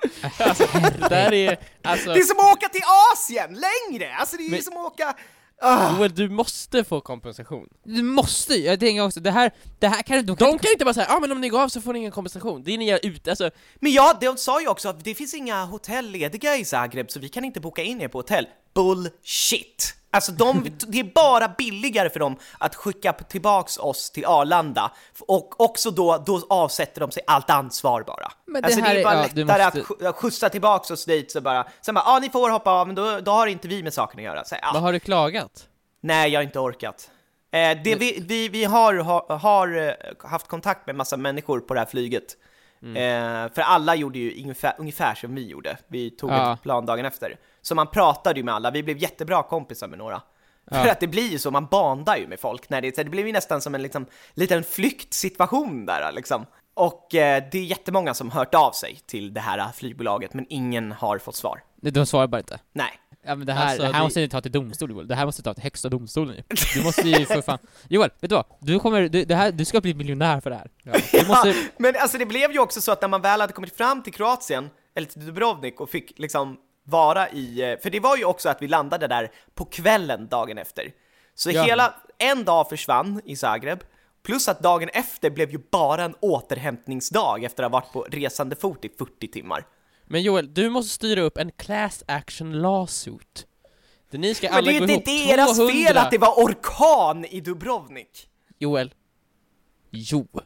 [1.00, 1.58] Det där är...
[1.84, 2.14] Alltså...
[2.14, 2.82] Det är som att åka till
[3.14, 3.50] Asien
[3.90, 4.16] längre!
[4.16, 5.16] Alltså det är ju Men- som att åka...
[5.62, 5.98] Ah.
[5.98, 7.70] Joel, du måste få kompensation.
[7.84, 10.64] Du måste ju, jag tänker också, det här, det här kan de kan De inte...
[10.64, 12.12] kan inte bara säga ja ah, men om ni går av så får ni ingen
[12.12, 12.64] kompensation.
[12.64, 13.50] Det är ni ute, alltså...
[13.76, 17.20] Men ja, de sa ju också att det finns inga hotell lediga i Zagreb så
[17.20, 18.48] vi kan inte boka in er på hotell.
[18.74, 19.97] Bullshit!
[20.12, 24.92] Alltså de, det är bara billigare för dem att skicka tillbaks oss till Arlanda
[25.28, 28.32] och också då, då avsätter de sig allt ansvar bara.
[28.46, 30.16] Men det alltså det här är är- bara ja, du lättare måste- att sk- att
[30.16, 32.96] skjutsa tillbaks oss dit så bara, sen bara, ja ah, ni får hoppa av men
[32.96, 34.46] då, då har inte vi med saken att göra.
[34.46, 35.68] Så, ah, Vad har du klagat?
[36.02, 37.12] Nej, jag har inte orkat.
[37.52, 41.74] Eh, det vi, vi, vi har, har, har eh, haft kontakt med massa människor på
[41.74, 42.24] det här flyget.
[42.82, 45.78] Eh, för alla gjorde ju ungefär, ungefär som vi gjorde.
[45.88, 46.54] Vi tog Ja.
[46.54, 47.36] ett plan dagen efter.
[47.68, 50.22] Så man pratade ju med alla, vi blev jättebra kompisar med några.
[50.72, 50.84] Ja.
[50.84, 52.70] För att det blir ju så, man bandar ju med folk.
[52.70, 56.46] När det, så det blev ju nästan som en liksom, liten flyktsituation där liksom.
[56.74, 60.92] Och eh, det är jättemånga som hört av sig till det här flygbolaget, men ingen
[60.92, 61.64] har fått svar.
[61.76, 62.60] De svarar bara inte.
[62.74, 62.92] Nej.
[63.26, 65.16] Ja men det här, Alltså, det här det- måste ni ta till domstol Joel, det
[65.16, 66.44] här måste du ta till högsta domstolen ju.
[66.74, 67.58] Du måste ju för fan...
[67.90, 68.46] Joel, vet du vad?
[68.60, 70.70] Du kommer, du, det här, du ska bli miljonär för det här.
[71.12, 71.56] Du måste...
[71.78, 74.14] Men alltså det blev ju också så att när man väl hade kommit fram till
[74.14, 76.58] Kroatien, eller till Dubrovnik och fick liksom
[76.88, 80.58] vara i, eh, för det var ju också att vi landade där på kvällen dagen
[80.58, 80.92] efter.
[81.36, 81.64] Så Ja.
[81.64, 83.84] hela en dag försvann i Zagreb,
[84.24, 88.56] plus att dagen efter blev ju bara en återhämtningsdag efter att ha varit på resande
[88.56, 89.66] fot i 40 timmar.
[90.06, 93.46] Men Joel, du måste styra upp en class action lawsuit.
[94.12, 95.74] Där ni ska Men alla det är ju inte deras 200.
[95.74, 98.30] fel att det var orkan i Dubrovnik!
[98.60, 98.94] Joel.
[99.92, 100.28] Jo.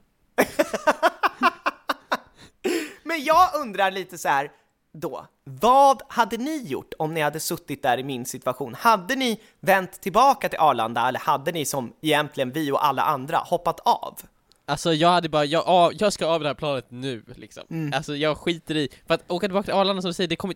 [3.03, 4.51] Men jag undrar lite så här
[4.93, 8.73] då, vad hade ni gjort om ni hade suttit där i min situation?
[8.73, 13.37] Hade ni vänt tillbaka till Arlanda eller hade ni som egentligen vi och alla andra
[13.37, 14.19] hoppat av?
[14.65, 17.63] Alltså jag hade bara, jag, av, jag ska av det här planet nu liksom.
[17.69, 17.93] Mm.
[17.93, 20.55] Alltså jag skiter i, för att åka tillbaka till Arlanda som du säger, det kommer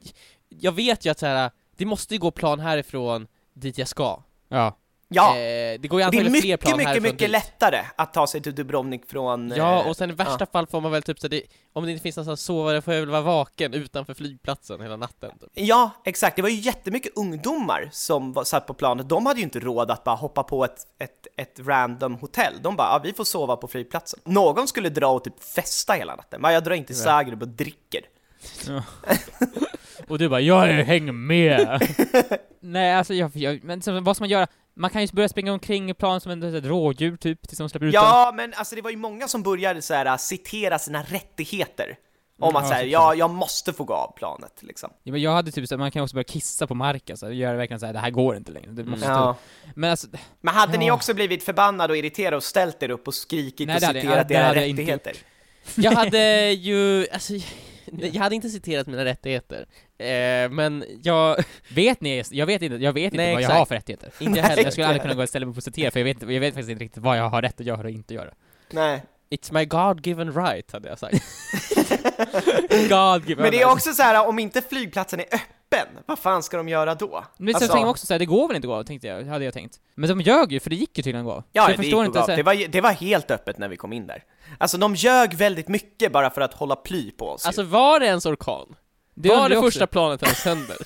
[0.49, 4.23] Jag vet ju att så här, det måste ju gå plan härifrån dit jag ska.
[4.49, 4.77] Ja.
[5.07, 7.29] Ja, Eh, det går ju det är antagligen fler mycket, plan mycket, mycket dit.
[7.29, 9.53] lättare att ta sig till Dubrovnik från...
[9.55, 10.45] Ja, eh, och sen i värsta ja.
[10.45, 11.41] fall får man väl typ så det,
[11.73, 14.81] om det inte finns någonstans att sova, då får jag väl vara vaken utanför flygplatsen
[14.81, 15.49] hela natten typ.
[15.53, 16.35] Ja, exakt.
[16.35, 19.09] Det var ju jättemycket ungdomar som var, satt på planet.
[19.09, 22.53] De hade ju inte råd att bara hoppa på ett, ett, ett random hotell.
[22.61, 24.19] De bara, ja, vi får sova på flygplatsen.
[24.23, 26.41] Någon skulle dra och typ festa hela natten.
[26.41, 28.01] Men jag drar inte till Zagreb och dricker.
[30.07, 31.87] Och du bara 'Jag hänger med'
[32.59, 34.47] Nej alltså jag, jag men så, vad ska man göra?
[34.75, 37.69] Man kan ju börja springa omkring i plan som en- ett rådjur typ, tills de
[37.69, 38.01] släpper ut den.
[38.03, 41.97] Ja, men alltså det var ju många som började så här, citera sina rättigheter.
[42.39, 42.91] Om att ja, säga, såklart.
[42.91, 44.89] ja, jag måste få gå av planet liksom.
[45.03, 47.57] Ja, men jag hade typ så, man kan också börja kissa på marken så göra
[47.57, 49.05] verkligen såhär, det här går inte längre, du måste...
[49.07, 49.35] Ja.
[49.75, 50.07] Men alltså,
[50.41, 50.93] Men hade ni Ja.
[50.93, 54.01] också blivit förbannade och irriterade och ställt er upp och skrikit Nej, och det hade-
[54.01, 55.13] citerat det era hade jag inte rättigheter?
[55.75, 57.33] Jag hade ju, alltså,
[57.85, 59.65] jag hade inte citerat mina rättigheter.
[59.97, 61.37] Eh, men jag,
[61.75, 63.57] vet ni, jag vet inte, jag vet inte Nej, vad jag exakt.
[63.59, 64.11] har för rättigheter.
[64.19, 64.63] inte jag heller.
[64.63, 66.53] Jag skulle aldrig kunna gå och ställa mig och citera, för jag vet, jag vet
[66.53, 68.29] faktiskt inte riktigt vad jag har rätt att göra och inte göra.
[68.71, 69.03] Nej.
[69.29, 71.13] It's my God given right, hade jag sagt.
[72.89, 76.43] God give Men det är också så här, om inte flygplatsen är öppen, vad fan
[76.43, 77.23] ska de göra då?
[77.37, 79.07] Men sen Alltså- tänkte jag också såhär, det går väl inte att gå av, tänkte
[79.07, 79.79] jag, hade jag tänkt.
[79.95, 81.43] Men de ljög ju, för det gick ju tydligen att gå av.
[81.51, 82.25] Ja, så jag det, gick förstår att inte gå av.
[82.25, 84.23] så här, det, var, ju- det var helt öppet när vi kom in där.
[84.57, 87.45] Alltså de ljög väldigt mycket bara för att hålla ply på oss.
[87.45, 87.47] ju.
[87.47, 88.75] Alltså var det ens orkan?
[89.15, 89.67] Det var det också.
[89.67, 90.77] första planet ens sönder?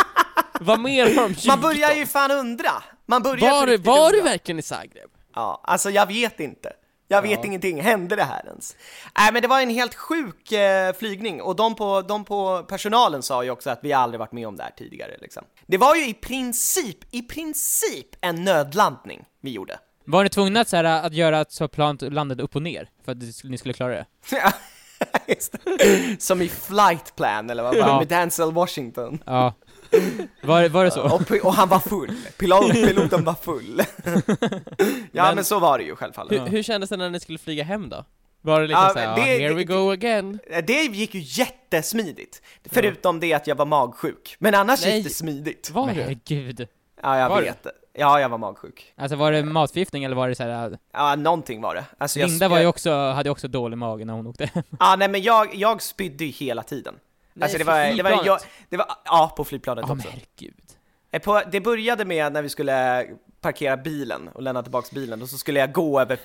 [0.60, 2.70] Vad mer har de Man börjar ju fan undra!
[3.06, 4.16] Man börjar Var, du, riktigt var undra.
[4.16, 5.10] du verkligen i Zagreb?
[5.34, 6.72] Ja, alltså jag vet inte.
[7.08, 7.44] Jag vet Ja.
[7.46, 8.76] ingenting, hände det här ens?
[9.18, 13.22] Nej men det var en helt sjuk eh, flygning och de på, de på personalen
[13.22, 15.44] sa ju också att vi aldrig varit med om det här tidigare liksom.
[15.66, 19.78] Det var ju i princip, i princip en nödlandning vi gjorde.
[20.04, 22.88] Var ni tvungna att, så här, att göra att så planet landade upp och ner?
[23.04, 24.06] För att ni skulle- ni skulle klara det?
[25.34, 26.22] Just det.
[26.22, 27.98] Som i Flight Plan eller vad var det, Ja.
[27.98, 29.22] med Denzel Washington.
[29.26, 29.54] Ja.
[30.42, 31.02] Var, var det så?
[31.02, 33.82] Och, och han var full, Pilot, piloten var full.
[35.12, 36.32] ja men, Men- så var det ju självfallet.
[36.42, 38.04] Hur, hur kändes det när ni skulle flyga hem då?
[38.44, 40.38] Var det liksom Ja, såhär, men "Ah, det- here we go again?
[40.66, 44.36] Det gick ju jättesmidigt, förutom det att jag var magsjuk.
[44.38, 44.96] Men annars Nej.
[44.96, 45.70] gick det smidigt.
[45.70, 46.02] Var Men det?
[46.02, 46.66] herregud.
[47.02, 47.66] Ja, jag Var vet.
[47.94, 48.92] Ja, jag var magsjuk.
[48.96, 50.78] Alltså var det matförgiftning eller var det så här?
[50.92, 51.84] Ja, någonting var det.
[51.98, 54.62] Alltså, jag Linda var ju också, hade också dålig mage när hon åkte hem.
[54.80, 56.94] Ja, nej men jag, jag spydde ju hela tiden.
[57.34, 58.38] Nej, alltså det var, det var, jag,
[58.68, 60.08] det var, ja på flygplanet men också.
[60.08, 60.54] herregud.
[61.10, 63.06] Eh, På, det började med när vi skulle
[63.40, 66.18] parkera bilen och lämna tillbaks bilen och så skulle jag gå över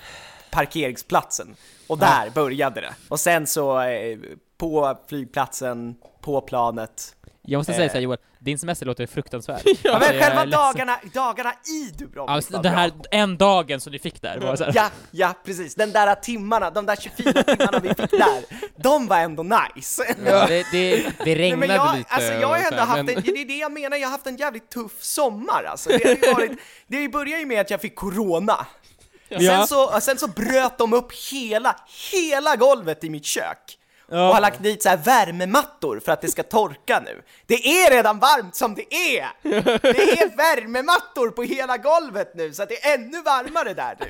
[0.51, 1.55] parkeringsplatsen.
[1.87, 2.93] Och där började det.
[3.09, 4.17] Och sen så eh,
[4.57, 7.15] på flygplatsen, på planet.
[7.49, 7.77] Jag måste Eh.
[7.77, 9.61] säga såhär Joel, din semester låter fruktansvärd.
[9.65, 13.91] Ja, men Jag är själva dagarna, dagarna i Dubrovnik Alltså, den här en dagen som
[13.93, 14.71] du fick där var så här.
[14.75, 15.75] Ja, ja precis.
[15.75, 18.43] Den där timmarna, de där 24 timmarna vi fick där,
[18.77, 19.43] de var ändå
[19.75, 20.15] nice.
[20.25, 23.15] Ja, det, det, det Nej, regnade men jag, lite alltså jag har ändå haft men-
[23.17, 25.89] en, det är det jag menar, jag har haft en jävligt tuff sommar alltså.
[25.89, 26.51] Det, har ju varit,
[26.87, 28.65] det började ju med att jag fick corona.
[29.29, 29.39] Ja.
[29.39, 31.75] Sen, så, sen så bröt de upp hela,
[32.11, 33.76] hela golvet i mitt kök.
[34.09, 34.27] Ja.
[34.27, 37.21] Och har lagt dit så här värmemattor för att det ska torka nu.
[37.45, 39.29] Det är redan varmt som det är!
[39.81, 44.07] Det är värmemattor på hela golvet nu så att det är ännu varmare där nu.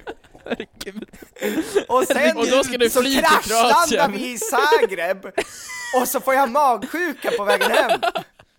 [1.87, 5.25] Och sen Och då ska du så kraschlandar vi i Zagreb
[6.01, 8.01] och så får jag magsjuka på vägen hem.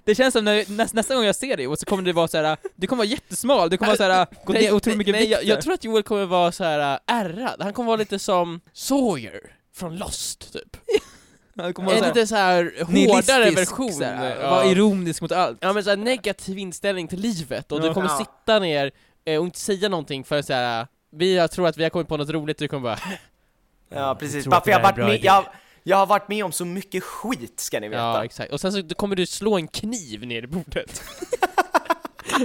[0.04, 2.28] Det känns som när, nästa, nästa gång jag ser dig och så kommer du vara
[2.28, 5.44] såhär, du kommer vara jättesmal, du kommer vara såhär, gå ner otroligt mycket nej, jag,
[5.44, 8.60] jag tror att Joel kommer vara så här äh, ärrad, han kommer vara lite som
[8.72, 9.40] Sawyer
[9.74, 10.76] från Lost typ.
[11.58, 13.92] En lite så här nihilistisk, hårdare version.
[13.92, 14.50] såhär, ja.
[14.50, 15.58] Vara ironisk mot allt.
[15.60, 17.94] Ja men så här negativ inställning till livet och du Ja.
[17.94, 18.18] kommer Ja.
[18.18, 18.90] sitta ner
[19.24, 20.86] eh, och inte säga någonting för så här.
[21.10, 22.98] vi jag tror att vi har kommit på något roligt och du kommer bara
[23.94, 25.44] Ja precis, bara för jag har varit med, jag,
[25.82, 28.02] jag har varit med om så mycket skit ska ni veta.
[28.02, 31.02] Ja exakt, och sen så kommer du slå en kniv ner i bordet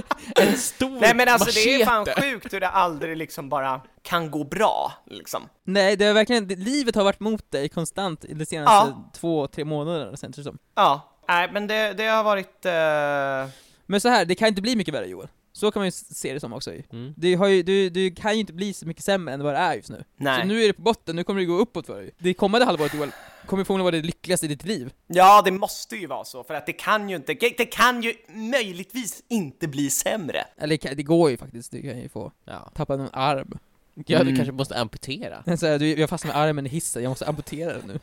[0.40, 2.22] En stor Nej men alltså det är fan machete.
[2.22, 5.48] sjukt hur det aldrig liksom bara kan gå bra, liksom.
[5.64, 9.10] Nej, det har verkligen, det, livet har varit mot dig konstant i de senaste Ja.
[9.14, 10.58] två, tre månaderna sen, tror jag som.
[10.74, 12.64] Ja, nej men det, det har varit...
[12.66, 13.52] eh,
[13.86, 15.28] Men så här, det kan inte bli mycket värre Joel.
[15.52, 16.82] Så kan man ju se det som också ju.
[16.92, 17.14] Mm.
[17.16, 19.58] Du, har ju, du, du kan ju inte bli så mycket sämre än vad det
[19.58, 20.04] är just nu.
[20.16, 20.40] nej.
[20.40, 22.10] Så nu är det på botten, nu kommer det gå uppåt för dig.
[22.18, 23.10] Det kommande halvåret Joel,
[23.46, 24.92] kommer förmodligen vara det lyckligaste i ditt liv.
[25.06, 28.14] Ja, det måste ju vara så, för att det kan ju inte, det kan ju
[28.28, 30.44] möjligtvis inte bli sämre.
[30.58, 32.70] Eller det går ju faktiskt, du kan ju få Ja.
[32.74, 33.58] tappa någon arm.
[34.06, 34.36] Ja, du Mm.
[34.36, 35.56] kanske måste amputera.
[35.58, 37.98] Så här, du, jag fastnar med armen i hissen, jag måste amputera den nu.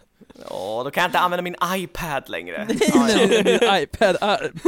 [0.50, 2.66] Ja, då kan jag inte använda min iPad längre.
[2.70, 3.28] Nej, Ja, ja.
[3.28, 4.60] men min iPad-arm.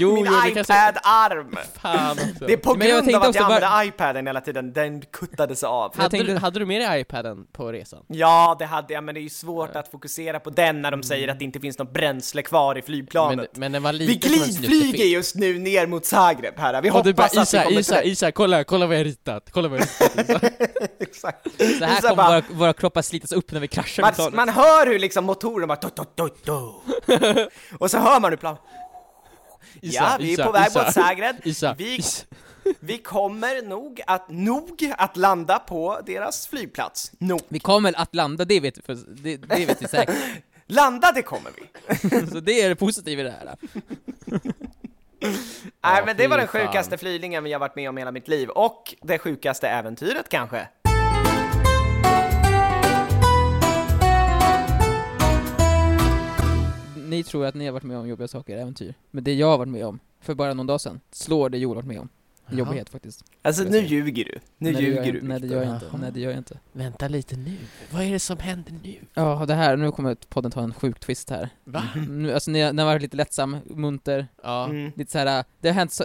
[0.00, 0.60] Jo, Min jo, det kanske...
[0.72, 1.56] iPad-arm!
[1.74, 2.46] Fan också.
[2.46, 4.40] Det är på Men jag grund tänkte av att också jag bara- använde iPaden hela
[4.40, 5.96] tiden, den kuttades av.
[5.96, 8.02] Hade, tänkte- du, hade du med dig iPaden på resan?
[8.06, 11.02] Ja, det hade jag, men det är ju svårt att fokusera på den när de
[11.02, 13.56] säger att det inte finns något bränsle kvar i Men, flygplanet.
[13.56, 16.90] men den var vi liten som en glidflyger just nu ner mot Zagreb här, vi
[16.90, 19.06] Och du bara hoppas att vi Isa, kommer Isa, till Isa, kolla, kolla vad jag
[19.06, 20.49] ritat, kolla vad jag ritat Isa.
[21.00, 21.46] Exakt.
[21.78, 24.34] Så här kommer våra, våra kroppar slitas upp när vi kraschar med Man, planet.
[24.34, 26.82] man hör hur liksom motorn bara do, do, do.
[27.78, 28.56] Och så hör man hur plan...
[29.80, 30.84] Isa, Ja, vi är Isa, på väg Isa.
[30.84, 31.36] mot Zagreb.
[31.78, 32.00] Vi,
[32.80, 37.12] vi kommer nog att, nog att landa på deras flygplats.
[37.18, 37.40] Nog.
[37.48, 40.16] Vi kommer att landa, det vet vi, det, det vet vi säkert.
[40.66, 42.26] Landa, det kommer vi.
[42.30, 43.56] Så det är det positiva i det här.
[45.84, 48.48] Nej, men det var den sjukaste flygningen jag varit med om hela mitt liv.
[48.48, 50.68] Och det sjukaste äventyret kanske.
[56.96, 58.94] Ni tror att ni har varit med om jobbiga saker, äventyr.
[59.10, 61.76] Men det jag har varit med om, för bara någon dag sedan, slår det Joel
[61.76, 62.08] varit med om.
[62.58, 63.24] Jobbighet faktiskt.
[63.42, 64.38] Alltså nu ljuger du.
[64.58, 65.20] Nu Nej, ljuger jag, du.
[65.22, 66.58] Nej det gör jag inte, nej det gör jag inte.
[66.72, 67.56] Vänta lite nu,
[67.90, 68.94] vad är det som händer nu?
[69.14, 71.48] Ja, det här, nu kommer podden ta en sjuk twist här.
[71.64, 71.82] Va?
[72.08, 74.64] Nu, alltså den har varit lite lättsam, munter, Ja.
[74.64, 74.92] Mm.
[74.96, 75.98] lite såhär, det har hänt,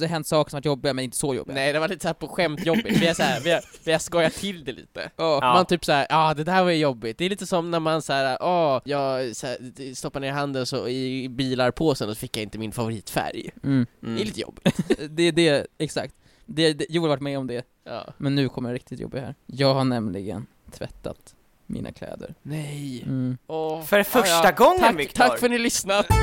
[0.00, 1.54] det har hänt saker som varit jobbiga men inte så jobbiga.
[1.54, 3.00] Nej, det var lite såhär på skämt jobbigt.
[3.02, 5.10] Vi har, så här, vi har, vi har skojat till det lite.
[5.16, 5.38] Ja.
[5.42, 5.52] Ja.
[5.54, 7.18] Man typ såhär, ja ah, det där var ju jobbigt.
[7.18, 10.88] Det är lite som när man såhär, åh, jag så här, stoppar ner handen så
[10.88, 13.50] i bilarpåsen och så fick jag inte min favoritfärg.
[13.64, 13.86] Mm.
[14.00, 14.24] Det är Mm.
[14.26, 14.76] lite jobbigt.
[15.10, 16.14] Det är det, exakt.
[16.46, 18.06] Det, det, Joel har varit med om det, Ja.
[18.18, 19.34] men nu kommer det riktigt jobbiga här.
[19.46, 21.34] Jag har nämligen tvättat
[21.66, 22.34] mina kläder.
[22.42, 23.02] Nej.
[23.02, 23.38] Mm.
[23.46, 25.24] Åh, För första gången, tack, Viktor.
[25.24, 26.06] Tack för att ni lyssnat!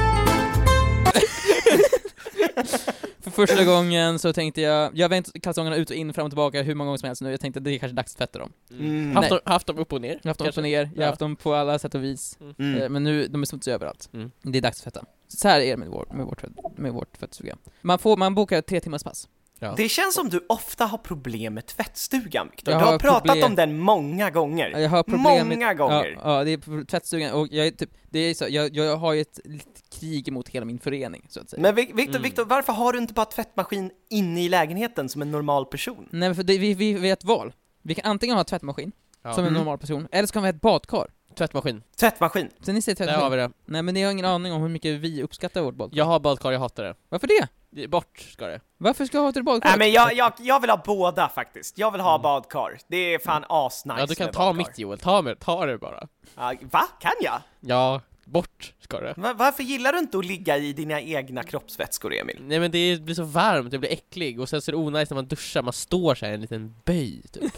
[3.21, 6.31] För första gången så tänkte jag, jag har vänt kalsongerna ut och in, fram och
[6.31, 8.39] tillbaka hur många gånger som helst nu, jag tänkte det är kanske dags att tvätta
[8.39, 8.51] dem.
[8.71, 9.15] Mm.
[9.15, 10.19] Haft, dem, haft dem upp och ner?
[10.23, 11.07] Haft dem upp och ner, jag har Ja.
[11.07, 12.37] haft dem på alla sätt och vis.
[12.59, 12.81] Mm.
[12.81, 14.09] Eh, Men nu, de är smutsiga överallt.
[14.13, 14.31] Mm.
[14.41, 15.05] Det är dags att tvätta.
[15.27, 16.43] Så här är det med, vår, med, vårt,
[16.77, 17.57] med vårt tvättstuga.
[17.81, 19.29] Man, får, man bokar tre timmars pass.
[19.63, 19.73] Ja.
[19.77, 22.71] Det känns som du ofta har problem med tvättstugan, Viktor.
[22.73, 24.69] Jag Du har har pratat problem- om den många gånger.
[24.79, 26.17] Jag har problem Många med, gånger.
[26.23, 29.13] Ja, ja, det är tvättstugan och jag är typ, det är så, jag, jag har
[29.13, 31.61] ju ett litet krig mot hela min förening, så att säga.
[31.61, 32.21] Men Vi- Viktor, Mm.
[32.21, 36.09] Viktor, varför har du inte bara tvättmaskin inne i lägenheten som en normal person?
[36.11, 37.53] Nej för det, vi, vi, vi har ett val.
[37.81, 38.91] Vi kan antingen ha en tvättmaskin,
[39.23, 39.33] Ja.
[39.33, 39.57] som en Mm.
[39.59, 41.07] normal person, eller så kan vi ha ett badkar.
[41.37, 42.49] Tvättmaskin, Tvättmaskin.
[42.61, 43.23] Så ni säger där tvättmaskin?
[43.23, 43.51] har vi det.
[43.65, 45.97] Nej men ni har ingen aning om hur mycket vi uppskattar vårt badkar.
[45.97, 46.95] Jag har badkar, jag hatar det.
[47.09, 47.47] Varför det?
[47.89, 48.59] Bort ska det.
[48.77, 49.69] Varför ska jag ha ett badkar?
[49.69, 51.77] Nej men jag, jag, jag vill ha båda faktiskt.
[51.77, 52.77] Jag vill ha badkar.
[52.87, 53.99] Det är fan asnice Mm.
[53.99, 54.53] ja, du kan ta badkar.
[54.69, 56.07] mitt Joel, ta, med, ta det bara.
[56.35, 56.83] Ja, va?
[57.01, 57.41] Kan jag?
[57.59, 59.13] Ja, bort ska det.
[59.17, 62.37] Va- Varför gillar du inte att ligga i dina egna kroppsvätskor, Emil?
[62.41, 65.09] Nej men det blir så varmt, det blir äcklig och sen så är det onajs
[65.09, 67.53] när man duschar, man står så här i en liten böj typ.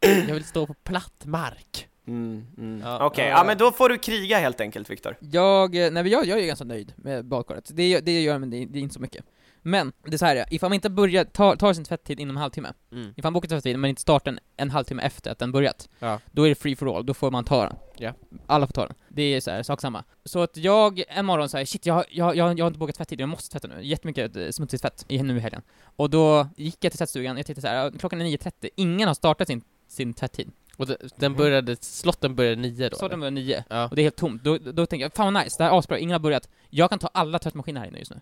[0.28, 1.86] Jag vill stå på platt mark.
[2.06, 2.80] Mm, mm.
[2.84, 3.06] Ja.
[3.06, 3.30] Okej, Ja.
[3.38, 5.16] ja men då får du kriga helt enkelt, Viktor.
[5.20, 7.70] Jag, eh, nej men jag, jag är ganska nöjd med badkaret.
[7.74, 9.24] Det, det gör men det, det är inte så mycket.
[9.62, 12.40] Men, det är så här ifall man inte börjar, tar, tar sin tvättid inom en
[12.40, 13.10] halvtimme, Mm.
[13.16, 16.18] ifall man bokar tvättid men inte startar den en halvtimme efter att den börjat, Ja.
[16.32, 17.76] då är det free for all, då får man ta den.
[17.96, 18.12] Ja.
[18.46, 18.94] Alla får ta den.
[19.08, 20.04] Det är så här, sak samma.
[20.24, 23.20] Så att jag en morgon säger shit jag, jag, jag, jag har inte bokat tvättid,
[23.20, 23.84] jag måste tvätta nu.
[23.86, 25.62] Jättemycket eh, smutsig tvätt nu i helgen.
[25.82, 29.14] Och då gick jag till tvättstugan, jag tänkte så här, klockan är 9.30, ingen har
[29.14, 30.50] startat sin, sin tvättid.
[30.80, 32.96] Och de- den började, slotten började nio då?
[32.96, 33.64] Så den var nio.
[33.68, 33.88] Ja.
[33.88, 34.44] Och det är helt tomt.
[34.44, 36.48] Då, då tänker jag, fan vad nice, det här är asbra, ingen har börjat.
[36.70, 38.20] Jag kan ta alla tvättmaskiner här inne just nu.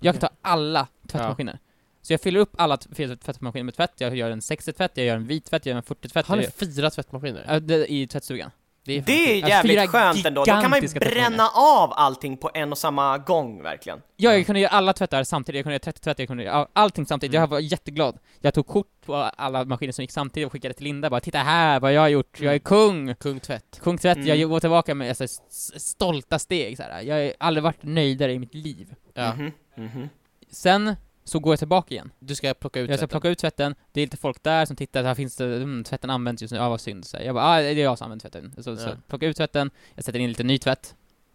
[0.00, 1.58] Jag kan ta alla tvättmaskiner.
[2.02, 5.26] Så jag fyller upp alla tvättmaskiner med tvätt, jag gör en 60-tvätt, jag gör en
[5.26, 6.26] vit tvätt, jag gör en 40-tvätt.
[6.26, 7.44] Har ni fyra tvättmaskiner?
[7.48, 8.50] ja, det, I tvättstugan.
[8.84, 9.44] Det är, Det är sjukt.
[9.44, 13.18] Alltså, jävligt skönt ändå, då kan man ju bränna av allting på en och samma
[13.18, 14.02] gång, verkligen.
[14.16, 16.54] Ja, jag kunde göra alla tvättar samtidigt, jag kunde göra 30 tvättar, jag kunde göra
[16.54, 17.34] all- allting samtidigt.
[17.34, 17.40] Mm.
[17.40, 18.18] Jag var jätteglad.
[18.40, 21.38] Jag tog kort på alla maskiner som gick samtidigt och skickade till Linda bara 'Titta
[21.38, 23.80] här vad jag har gjort, jag är kung!' Kung tvätt.
[23.82, 24.28] Kung tvätt, Mm.
[24.40, 25.26] jag går tillbaka med alltså,
[25.76, 27.02] stolta steg så här.
[27.02, 28.94] Jag har aldrig varit nöjdare i mitt liv.
[29.14, 29.34] Ja.
[29.34, 30.08] Mhm, mhm.
[30.52, 32.10] Sen så går jag tillbaka igen.
[32.18, 33.08] Du ska plocka ut Jag ska tvätten.
[33.20, 36.10] plocka ut tvätten, det är lite folk där som tittar, här finns det, mm, tvätten
[36.10, 37.04] används just nu, ja vad synd.
[37.04, 38.54] Så jag bara, ah, det är jag som använder tvätten.
[38.62, 38.96] Så, så Ja.
[39.08, 40.94] plocka ut tvätten, jag sätter in lite ny tvätt,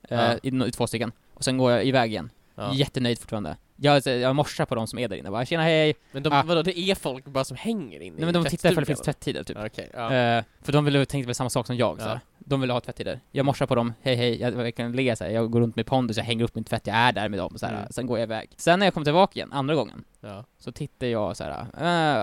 [0.09, 0.33] eh, Ja.
[0.43, 2.29] i, no- i två stycken, och sen går jag iväg igen.
[2.55, 2.73] Ja.
[2.73, 3.57] Jättenöjd fortfarande.
[3.75, 6.43] Jag, jag morsar på de som är där inne, bara tjena hej, Men de, Ah.
[6.45, 9.01] vadå, det är folk bara som hänger inne nej men de tittar ifall det finns
[9.01, 9.57] tvättider typ.
[9.65, 10.13] Okej, ja.
[10.13, 12.19] Eh, för de ville, tänkte väl samma sak som jag, Ja.
[12.39, 13.19] De ville ha tvättider.
[13.31, 16.17] Jag morsar på dem, hej hej, jag verkligen ler såhär, jag går runt med pondus,
[16.17, 17.73] jag hänger upp min tvätt, jag är där med dem, såhär.
[17.73, 17.87] Mm.
[17.89, 18.49] sen går jag iväg.
[18.57, 20.45] Sen när jag kommer tillbaka igen, andra gången, ja.
[20.59, 21.59] så tittar jag såhär,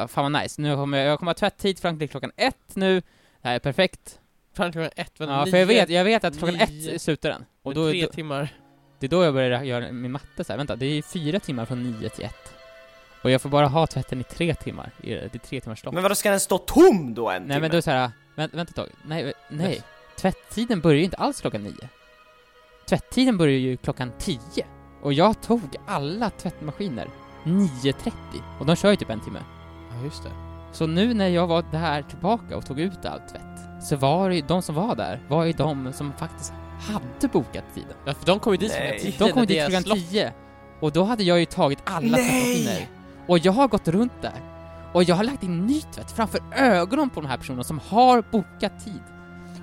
[0.03, 2.74] äh, fan vad nice, nu kommer jag, jag kommer ha tvätthit fram till klockan ett
[2.76, 3.00] nu,
[3.42, 4.18] det här är perfekt.
[4.55, 7.03] Fram klockan ett, vadå, Ja, nio, för jag vet, jag vet att klockan nio, ett
[7.03, 7.44] slutar den.
[7.62, 8.48] Och då, tre då, timmar.
[9.03, 11.82] Det är då jag börjar göra min matte såhär, vänta, det är fyra timmar från
[11.82, 12.55] nio till ett.
[13.22, 15.94] Och jag får bara ha tvätten i tre timmar, i det är tre timmars stopp.
[15.94, 17.61] Men vadå, ska den stå tom då en Nej timme?
[17.61, 19.82] men då är det såhär, vänta, vänta ett tag, nej, nej.
[20.16, 21.88] Tvätttiden börjar ju inte alls klockan nio.
[22.88, 24.66] Tvätttiden börjar ju klockan tio.
[25.03, 27.09] Och jag tog alla tvättmaskiner
[27.44, 28.12] 9.30.
[28.61, 29.40] Och de kör ju typ en timme.
[29.90, 30.30] Ja, just det.
[30.72, 34.34] Så nu när jag var där tillbaka och tog ut all tvätt, så var det
[34.34, 36.53] ju, de som var där, var ju de som faktiskt
[36.83, 37.93] hade bokat tiden.
[38.05, 38.99] Ja, för de kom ju dit Nej.
[38.99, 39.26] klockan tio.
[39.26, 40.33] De kom dit klockan slott- tio.
[40.80, 42.55] Och då hade jag ju tagit alla Nej!
[42.55, 42.89] tvättmaskiner.
[43.26, 44.41] Och jag har gått runt där.
[44.93, 48.24] Och jag har lagt in ny tvätt framför ögonen på de här personerna som har
[48.33, 49.03] bokat tid.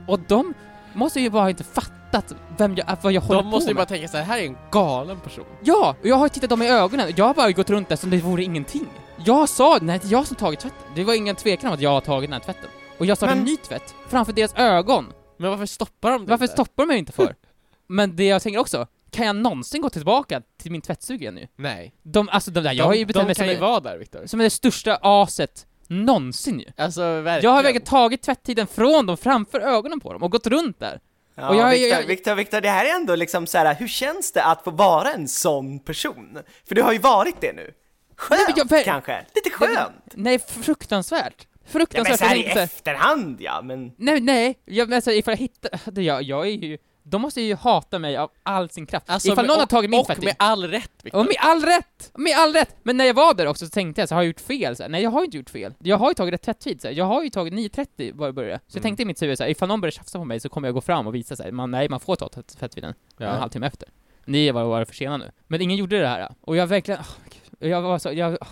[0.08, 0.54] Och de
[0.94, 3.82] måste ju bara inte fattat vem jag, vad jag håller De måste på ju med.
[3.82, 5.46] bara tänka så här, här är en galen person.
[5.64, 5.96] Ja!
[6.02, 7.12] Och jag har ju tittat dem i ögonen.
[7.16, 8.86] Jag har bara gått runt där som det vore ingenting.
[9.26, 10.80] Jag sa, nej det är jag som tagit tvätten.
[10.96, 12.70] Det var ingen tvekan om att jag har tagit den här tvätten.
[12.98, 15.06] Och jag sa Men- en ny tvätt framför deras ögon.
[15.40, 16.54] Men varför stoppar de det Varför inte?
[16.54, 17.36] stoppar de mig inte för?
[17.88, 21.48] Men det jag tänker också, kan jag någonsin gå tillbaka till min tvättstuga nu?
[21.56, 21.94] Nej.
[22.04, 23.62] De, alltså de där, jag de, har ju betett de mig kan som, ju en-
[23.62, 24.26] vara där, Viktor.
[24.26, 26.66] som det största aset någonsin ju.
[26.78, 27.44] Alltså verkligen.
[27.44, 31.00] Jag har verkligen tagit tvätttiden från dem framför ögonen på dem och gått runt där.
[31.36, 33.76] Ja, Och jag- Victor, jag- Victor, Victor, det här är ändå liksom så här.
[33.76, 36.38] hur känns det att få vara en sån person?
[36.68, 37.74] För du har ju varit det nu.
[38.16, 39.26] Skönt men jag- kanske?
[39.36, 39.92] Lite skönt?
[40.14, 41.48] Nej, fruktansvärt.
[41.70, 42.10] Ja, Fruktansvärt.
[42.10, 43.92] men så här jag i så efterhand ja, men...
[43.98, 47.42] Nej, nej, jag, men alltså, ifall jag hittar, det jag, jag är ju, de måste
[47.42, 49.10] ju hata mig av all sin kraft.
[49.10, 50.24] Alltså, ifall någon har tagit min Och tvättid.
[50.24, 51.20] med all rätt, Viktor.
[51.20, 52.12] Och med all rätt!
[52.18, 52.76] Med all rätt!
[52.84, 54.76] Men när jag var där också så tänkte jag så har jag gjort fel?
[54.76, 55.74] Så här, nej jag har inte gjort fel.
[55.80, 56.96] Jag har ju tagit rätt tvättid, så här.
[56.96, 58.60] jag har ju tagit 9.30 var jag började.
[58.68, 58.84] Så jag Mm.
[58.84, 60.76] tänkte i mitt huvud så här, ifall någon börjar tjafsa på mig så kommer jag
[60.76, 61.52] gå fram och visa sig.
[61.52, 63.26] Man, nej, man får ta tvätt- tvättiden Ja.
[63.28, 63.90] en halvtimme efter.
[64.26, 65.32] Ni var var försenade nu.
[65.48, 66.30] Men ingen gjorde det här.
[66.42, 67.02] Och jag verkligen,
[67.60, 67.72] gud.
[67.72, 68.48] jag var så, jag, åh.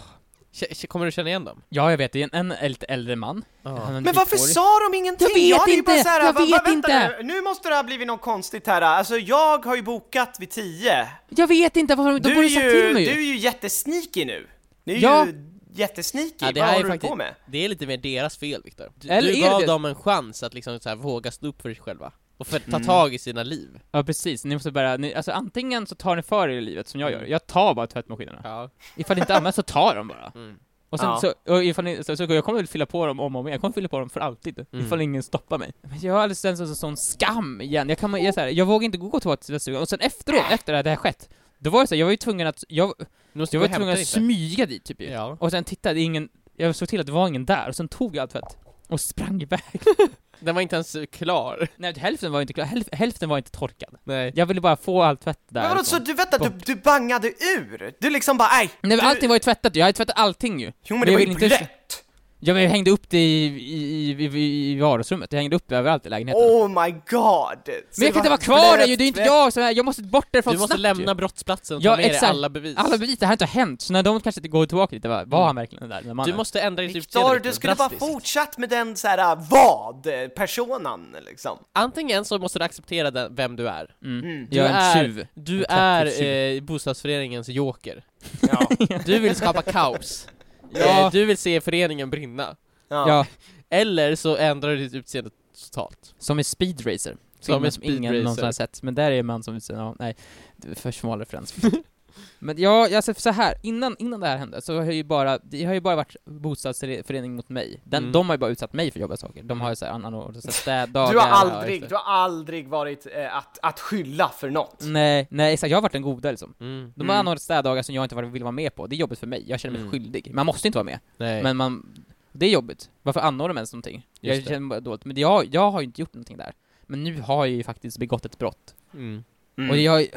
[0.60, 1.62] K- Kommer du känna igen dem?
[1.70, 3.44] ja jag vet, det är en, en lite äldre man.
[3.64, 5.28] Är Men varför sa de ingenting?
[5.50, 7.18] Jag vet ju inte, bara så här, jag va, va, vet vänta inte.
[7.24, 8.82] Nu, nu måste det ha blivit något konstigt här.
[8.82, 11.08] Alltså jag har ju bokat vid 10.
[11.30, 13.38] Jag vet inte, varför de Du är borde sagt ju, till mig du är ju
[13.38, 14.48] jättesneaky nu.
[14.84, 15.26] Du är Ja.
[15.26, 15.34] ju
[15.74, 16.36] jättesneaky.
[16.40, 17.36] Ja, det Vad här håller är du faktiskt- på med?
[17.46, 18.92] Det är lite mer deras fel, Viktor.
[18.96, 19.68] Du, Eller du är det gav det?
[19.68, 22.12] dem en chans att liksom så här, våga stå upp för sig själva.
[22.38, 22.84] Och för, ta Mm.
[22.88, 23.80] tag i sina liv.
[23.92, 26.88] Ja precis, ni måste bara, ni, alltså antingen så tar ni för er i livet
[26.88, 27.24] som jag gör.
[27.24, 28.42] Jag tar bara tvättmaskinerna.
[28.44, 28.70] Ja.
[28.96, 30.32] Ifall det inte används så tar de bara.
[30.36, 30.56] Mm.
[30.90, 31.18] Och sen Ja.
[31.46, 33.48] så, och ifall ni, så, så, jag kommer väl fylla på dem om och om
[33.48, 34.86] igen, jag kommer fylla på dem för alltid, Mm.
[34.86, 35.72] ifall ingen stoppar mig.
[35.82, 38.66] Men jag har alldeles en sån, sån skam igen, jag kan, jag, så här, jag
[38.66, 41.30] vågar inte gå tillbaka till tvättstugan, och sen efteråt, efter det här, det här skett,
[41.60, 42.94] då var det så här, jag var ju tvungen att, jag,
[43.34, 44.12] måste jag gå var och tvungen hämta att lite.
[44.12, 45.08] smyga dit typ ju.
[45.10, 45.38] Ja.
[45.40, 47.76] Och sen tittade, det är ingen, jag såg till att det var ingen där, och
[47.76, 48.58] sen tog jag all tvätt.
[48.88, 49.62] Och sprang iväg.
[50.40, 51.68] Den var inte ens klar.
[51.78, 53.96] Nej, hälften var inte klar, hälf, hälften var inte torkad.
[54.04, 54.32] Nej.
[54.36, 55.62] Jag ville bara få all tvätt där.
[55.62, 57.94] Men vadå, så du vänta, du, du bangade ur?
[58.00, 58.70] Du liksom bara, nej!
[58.82, 60.66] Nej men du, allting var ju tvättat jag hade tvättat allting ju.
[60.66, 62.04] Jo men men det jag var ju inte- blött!
[62.40, 65.78] Ja men jag hängde upp det i, i, i, i, vardagsrummet, jag hängde upp det
[65.78, 66.42] överallt i lägenheten.
[66.44, 67.58] Oh my god!
[67.66, 69.86] men jag kan inte vara kvar där ju, det är inte jag som är, jag
[69.86, 71.16] måste bort därifrån Du måste snabbt lämna ju.
[71.16, 72.30] brottsplatsen och Ja, ta med dig exakt.
[72.30, 72.78] alla bevis.
[72.78, 75.06] Alla bevis, det här har inte hänt, så när de kanske inte går tillbaka dit,
[75.06, 76.32] var, var han verkligen där, den mannen?
[76.32, 80.08] Du måste ändra ditt Viktor, utseende, du skulle bara fortsatt med den så här vad?
[80.36, 81.58] Personan liksom.
[81.74, 83.96] Antingen så måste du acceptera den, vem du är.
[84.04, 84.24] Mm.
[84.26, 84.48] Mm.
[84.50, 85.28] Du Jag är en är, tjuv.
[85.34, 88.04] du är eh, bostadsföreningens joker.
[88.42, 88.68] Ja.
[89.06, 90.28] Du vill skapa kaos.
[90.74, 91.06] Ja.
[91.06, 92.56] Eh, du vill se föreningen brinna.
[92.88, 93.08] ja.
[93.10, 93.26] Ja,
[93.70, 95.30] Eller så ändrar du ditt utseende
[95.66, 96.16] totalt.
[96.20, 97.18] som i Speed Racer.
[97.40, 98.24] Som som Speed ingen Racer.
[98.24, 100.16] någonsin har sett, men där är man som, ja, nej,
[100.58, 101.56] det är för smal referens.
[102.40, 105.64] men jag, jag så här, innan, innan det här hände så har ju bara, det
[105.64, 107.82] har ju bara varit bostadsförening mot mig.
[107.84, 108.12] Den, Mm.
[108.12, 109.44] De har ju bara utsatt mig för jobbiga saker.
[109.44, 111.12] De har ju såhär anordnat så städdagar.
[111.14, 114.80] Du har ja, aldrig, du har aldrig varit eh, att, att skylla för något.
[114.82, 116.54] Nej, nej exakt, jag har varit en goda liksom.
[116.60, 116.94] Mm.
[116.96, 117.20] De har Mm.
[117.20, 119.60] anordnat städdagar som jag inte vill vara med på, det är jobbigt för mig, jag
[119.60, 119.92] känner mig Mm.
[119.92, 120.32] skyldig.
[120.34, 121.44] Man måste inte vara med, Nej.
[121.44, 121.94] men man,
[122.32, 122.90] det är jobbigt.
[123.04, 124.08] Varför anordnar man ens någonting?
[124.20, 124.54] Jag Just det.
[124.54, 126.54] känner mig bara dåligt, men jag, jag har ju inte gjort någonting där.
[126.86, 128.76] Men nu har jag ju faktiskt begått ett brott.
[128.94, 129.24] Mm.
[129.58, 129.70] Mm.
[129.70, 130.08] Och jag...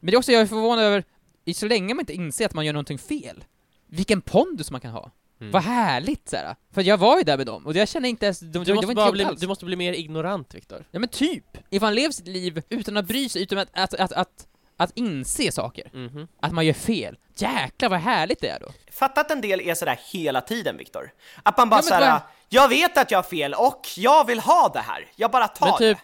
[0.00, 1.04] Men det är också, jag är förvånad över,
[1.44, 3.44] i så länge man inte inser att man gör någonting fel,
[3.86, 5.10] vilken pondus man kan ha.
[5.40, 5.50] Mm.
[5.52, 6.56] Vad härligt såhär.
[6.74, 8.64] För jag var ju där med dem, och jag känner inte ens, de, de, Du
[8.64, 9.40] det var måste, inte bara jobbigt bli, alls.
[9.40, 10.84] du måste bli mer ignorant, Viktor.
[10.90, 11.44] Ja men typ!
[11.70, 14.46] Ifall man lever sitt liv utan att bry sig, utan att, att, att, att,
[14.76, 15.90] att inse saker.
[15.92, 16.28] Mhm.
[16.40, 17.18] Att man gör fel.
[17.36, 18.68] Jäklar vad härligt det är då.
[18.92, 21.10] Fatta att en del är sådär hela tiden, Viktor.
[21.42, 24.70] Att man bara Ja, såhär, jag vet att jag har fel och jag vill ha
[24.74, 25.06] det här.
[25.16, 25.98] Jag bara tar Men typ,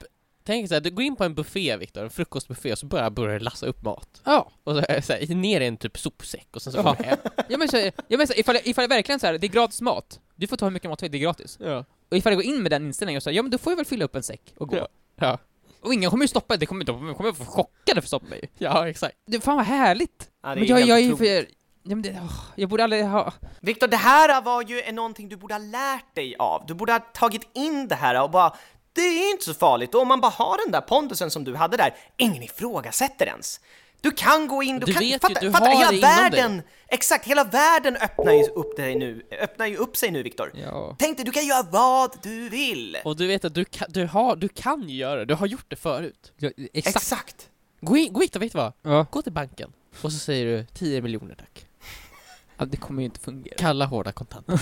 [0.47, 3.40] Tänk såhär, du går in på en buffé Viktor, en frukostbuffé och så börjar börjar
[3.40, 4.20] lassa upp mat.
[4.24, 4.51] Ja.
[4.64, 6.82] Och så, så här, ner i en typ sopsäck och sen så Ja.
[6.82, 7.18] kommer hem.
[7.49, 9.80] Jag menar, så, jag menar så, ifall, ifall det verkligen så här, det är gratis
[9.80, 11.59] mat, du får ta hur mycket mat du vill, det är gratis.
[11.61, 11.84] Ja.
[12.11, 13.76] Och ifall jag går in med den inställningen och säger ja men då får jag
[13.76, 14.76] väl fylla upp en säck och gå.
[14.76, 14.86] Ja.
[15.16, 15.38] Ja.
[15.80, 18.51] Och ingen kommer ju stoppa det, kommer, de kommer få chockade för att stoppa mig.
[18.59, 19.14] Ja, exakt.
[19.26, 20.30] Det, fan vad härligt!
[20.42, 21.18] Ja, det men jag, jag otroligt.
[21.18, 21.47] för...
[21.86, 23.32] Ja, men det, åh, jag borde aldrig ha...
[23.61, 26.64] Viktor, det här var ju en- någonting du borde ha lärt dig av.
[26.66, 28.57] Du borde ha tagit in det här och bara
[28.95, 31.57] det är inte så farligt och om man bara har den där pondusen som du
[31.57, 33.61] hade där, ingen ifrågasätter ens.
[34.01, 35.97] Du kan gå in, du, Du kan, vet ju, fatta, du fatta, har hela det
[35.97, 40.22] inom världen, exakt, hela världen öppnar ju upp, dig nu, öppnar ju upp sig nu
[40.22, 40.53] Viktor.
[40.55, 40.97] Ja.
[40.99, 42.97] Tänk dig, du kan göra vad du vill!
[43.05, 45.47] Och du vet att du kan, du har, du kan ju göra det, du har
[45.47, 46.32] gjort det förut.
[46.36, 46.97] ja exakt.
[46.97, 47.49] Exakt!
[47.80, 48.72] Gå, in, gå hit och vet du vad?
[48.82, 49.07] Ja.
[49.11, 49.72] Gå till banken
[50.03, 51.66] och så säger du 10 miljoner tack.
[52.57, 53.57] ja, det kommer ju inte fungera.
[53.59, 54.61] Kalla hårda kontanter.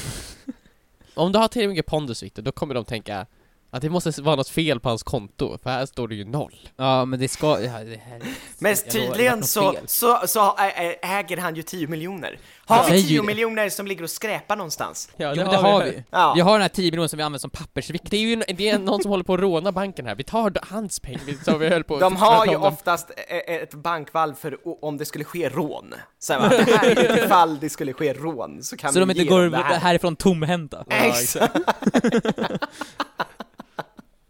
[1.14, 3.26] Om du har tillräckligt mycket pondus Viktor, då kommer de tänka
[3.74, 6.54] att det måste vara något fel på hans konto, för här står det ju noll.
[6.76, 7.46] Ja, men det ska...
[7.60, 8.22] Ja, det här,
[8.58, 10.56] Men det tydligen så, så, så
[11.02, 12.38] äger han ju 10 miljoner.
[12.66, 13.26] Har Ja, vi säger 10 det.
[13.26, 15.08] miljoner som ligger och skräpar någonstans?
[15.16, 15.84] Ja, Ja, men det har här.
[15.90, 16.04] vi.
[16.10, 16.32] Ja.
[16.34, 18.04] Vi har den här 10 miljoner som vi använder som pappersvikt.
[18.10, 20.52] Det är ju det är någon som håller på att råna banken här, vi tar
[20.62, 23.10] hans pengar som vi höll på De har ju oftast
[23.46, 25.94] ett bankvalv för om det skulle ske rån.
[26.18, 26.48] Så här,
[26.94, 29.56] det ifall det skulle ske rån så kan Så vi de inte ge går det
[29.56, 29.78] här.
[29.78, 30.84] härifrån tomhänta.
[30.88, 31.56] Ja, Exakt.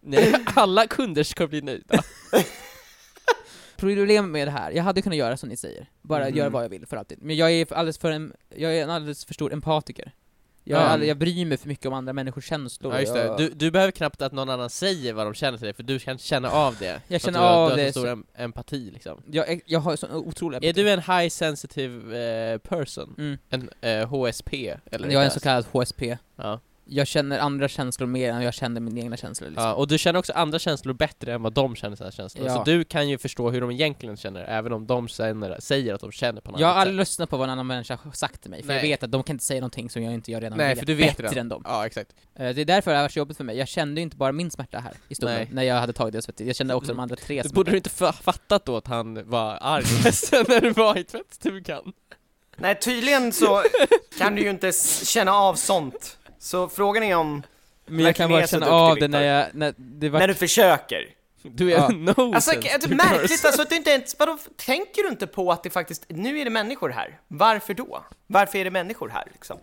[0.02, 2.02] Nej, alla kunder ska bli nöjda.
[3.76, 5.86] Problemet med det här, jag hade kunnat göra som ni säger.
[6.02, 6.36] Bara Mhm.
[6.36, 7.18] göra vad jag vill för alltid.
[7.22, 10.12] Men jag är alldeles för en, jag är en alldeles för stor empatiker.
[10.64, 12.92] Jag, all, jag bryr mig för mycket om andra människors känslor.
[12.94, 15.58] Ja just det, jag, du, du behöver knappt att någon annan säger vad de känner
[15.58, 17.00] till dig, för du kan känna av det.
[17.08, 19.22] Jag känner du, har- av du har det, så stor så- em- empati liksom.
[19.30, 22.18] jag, är- jag har sån otrolig Är du en high sensitive
[22.52, 23.14] eh, person?
[23.18, 23.38] Mm.
[23.50, 24.76] En eh, HSP?
[24.90, 26.16] Eller Jag är en så kallad HSP.
[26.36, 26.60] Ja.
[26.94, 29.64] Jag känner andra känslor mer än jag känner mina egna känslor liksom.
[29.64, 32.46] ja, och du känner också andra känslor bättre än vad de känner sina känslor.
[32.46, 32.54] Ja.
[32.56, 36.00] Så du kan ju förstå hur de egentligen känner, även om de känner, säger att
[36.00, 38.12] de känner på något Jag har annat aldrig lyssnat på vad en annan människa har
[38.12, 38.90] sagt till mig, för jag Nej.
[38.90, 40.86] vet att de kan inte säga någonting som jag inte jag redan Nej, vet, för
[40.86, 41.38] du vet bättre redan.
[41.38, 41.62] än dem.
[41.64, 42.10] Ja, exakt.
[42.34, 43.56] Eh, Det är därför det har varit så jobbigt för mig.
[43.58, 45.48] Jag kände ju inte bara min smärta här i stunden, Nej.
[45.52, 46.46] när jag hade tagit det svettigt.
[46.46, 47.54] Jag kände också de andra tre Du smärtorna.
[47.54, 49.84] borde du inte fa- fattat då att han var arg
[50.48, 51.92] när du var i tvättstugan?
[52.56, 53.62] Nej, tydligen så
[54.18, 54.72] kan du ju inte
[55.04, 56.18] känna av sånt.
[56.42, 57.42] Så frågan är om,
[57.86, 60.20] Men jag kan bara känna av det när jag, när det var...
[60.20, 61.14] när du försöker.
[61.42, 61.88] Du är Ja.
[61.92, 65.52] no Alltså, det är märkligt alltså att du inte ens, vadå, tänker du inte på
[65.52, 67.20] att det faktiskt, nu är det människor här.
[67.28, 68.04] Varför då?
[68.26, 69.58] Varför är det människor här liksom?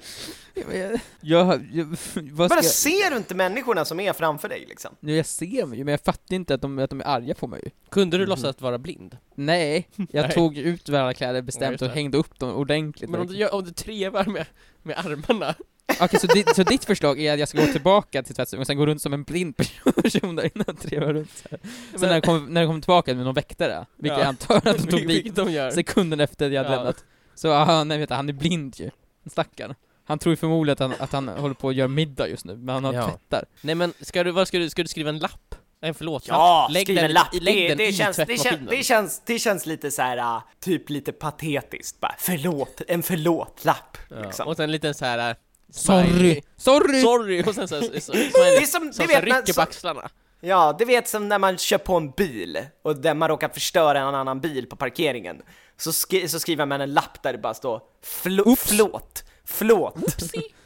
[0.54, 4.96] Jag, jag, jag, vad ska Bara ser du inte människorna som är framför dig liksom?
[5.00, 7.36] Nu, jag ser mig ju, men jag fattar inte att de, att de är arga
[7.36, 7.74] på mig.
[7.90, 9.18] Kunde du låtsas vara blind?
[9.36, 10.32] Nej, jag Nej.
[10.32, 13.10] tog ut alla kläder bestämt och hängde upp dem ordentligt.
[13.10, 14.46] Men om du, gör, om du trevar med,
[14.84, 15.56] med armarna?
[16.02, 18.68] Okej, så, ditt, så ditt förslag är att jag ska gå tillbaka till tvättstugan och
[18.68, 21.60] sen gå runt som en blind person där inne och treva runt så här.
[21.92, 24.24] Sen när jag kommer när jag kommer tillbaka med någon väktare, vilket Ja.
[24.24, 25.72] jag antar att de tog dit de gör.
[25.72, 26.78] sekunden efter jag hade Ja.
[26.80, 27.04] lämnat.
[27.36, 28.90] Så, aha, nej vet du, han är blind ju.
[29.32, 29.76] Stackarn.
[30.06, 32.56] Han tror ju förmodligen att han, att han håller på att göra middag just nu,
[32.56, 33.08] men han har Ja.
[33.10, 33.46] tvättar.
[33.62, 35.56] Nej men, ska du, vad ska du, ska du skriva en lapp?
[35.82, 36.38] En förlåt-lapp?
[36.38, 37.34] Ja, lägg skriv den, en lapp!
[37.36, 38.58] i- Lägg det, den det, i känns, det, tvättmaskinen.
[38.60, 43.98] känns, det, känns, det känns lite så här, typ lite patetiskt bara, förlåt, en förlåt-lapp
[44.10, 44.16] ja.
[44.22, 44.48] liksom.
[44.48, 45.36] Och sen en liten så här.
[45.72, 46.42] Sorry!
[46.58, 47.02] Sorry!
[47.02, 47.44] Sorry!
[47.44, 48.20] Och sen så, så, så, Det
[48.58, 50.10] är som, som det så vet, rycker på så, axlarna.
[50.42, 54.00] ja, det vet som när man kör på en bil och där man råkar förstöra
[54.00, 55.42] en annan bil på parkeringen.
[55.78, 58.64] Så, skri, så skriver man en lapp där det bara står Flo, Oops.
[58.68, 59.96] Förlåt, förlåt.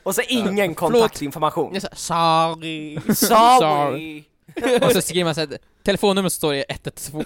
[0.04, 1.74] Och så ingen kontaktinformation.
[1.74, 1.90] Jag sa,
[2.56, 3.00] sorry.
[3.16, 4.24] Sorry!
[4.82, 7.24] Och så skriver man såhär, telefonnummer så står det 112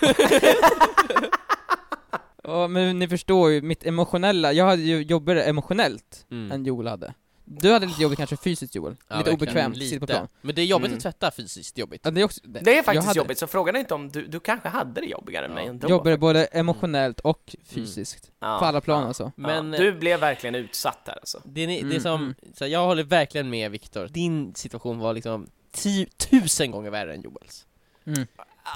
[2.43, 6.51] Ja men ni förstår ju, mitt emotionella, jag hade ju jobbigare emotionellt Mm.
[6.51, 7.13] än Joel hade.
[7.49, 9.35] Du hade lite jobbigt kanske fysiskt Joel, Ja, lite verkligen.
[9.35, 9.89] obekvämt, Lite.
[9.89, 10.27] sitta på plan.
[10.41, 10.97] Men det är jobbigt Mm.
[10.97, 12.01] att tvätta fysiskt jobbigt.
[12.03, 14.09] Ja, det är också, Det är jag faktiskt hade- jobbigt, så frågan är inte om
[14.09, 15.55] du, du kanske hade det jobbigare än Ja.
[15.55, 15.89] mig ändå.
[15.89, 18.31] Jobbigare både emotionellt och fysiskt.
[18.39, 18.59] Ja.
[18.59, 19.07] På alla plan Ja.
[19.07, 19.31] alltså.
[19.35, 21.41] Men ja, du blev verkligen utsatt här alltså.
[21.45, 22.35] det, är, det är Mm, som, mm.
[22.53, 24.07] så jag håller verkligen med Viktor.
[24.07, 27.65] Din situation var liksom ti, tusen gånger värre än Joels.
[28.05, 28.27] Mm.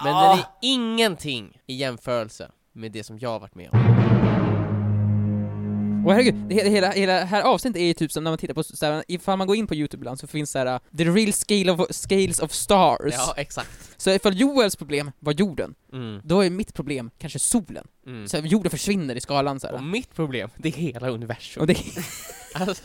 [0.03, 0.30] Men Ja.
[0.30, 4.41] den är ingenting i jämförelse med det som jag har varit med om.
[6.12, 8.53] Och herregud, det, he- hela, hela här avsnittet är ju typ som när man tittar
[8.53, 11.72] på, såhär, ifall man går in på youtube ibland så finns såhär, the real scale
[11.72, 13.14] of, scales of stars.
[13.18, 13.70] Ja, exakt.
[13.97, 16.22] Så ifall Joels problem var jorden, Mm.
[16.24, 17.88] då är mitt problem kanske solen.
[18.07, 18.28] Mm.
[18.28, 19.80] Så jorden försvinner i skalan Och såhär.
[19.82, 21.62] mitt problem, det är hela universum.
[21.62, 21.78] Och det,
[22.53, 22.84] Alltså,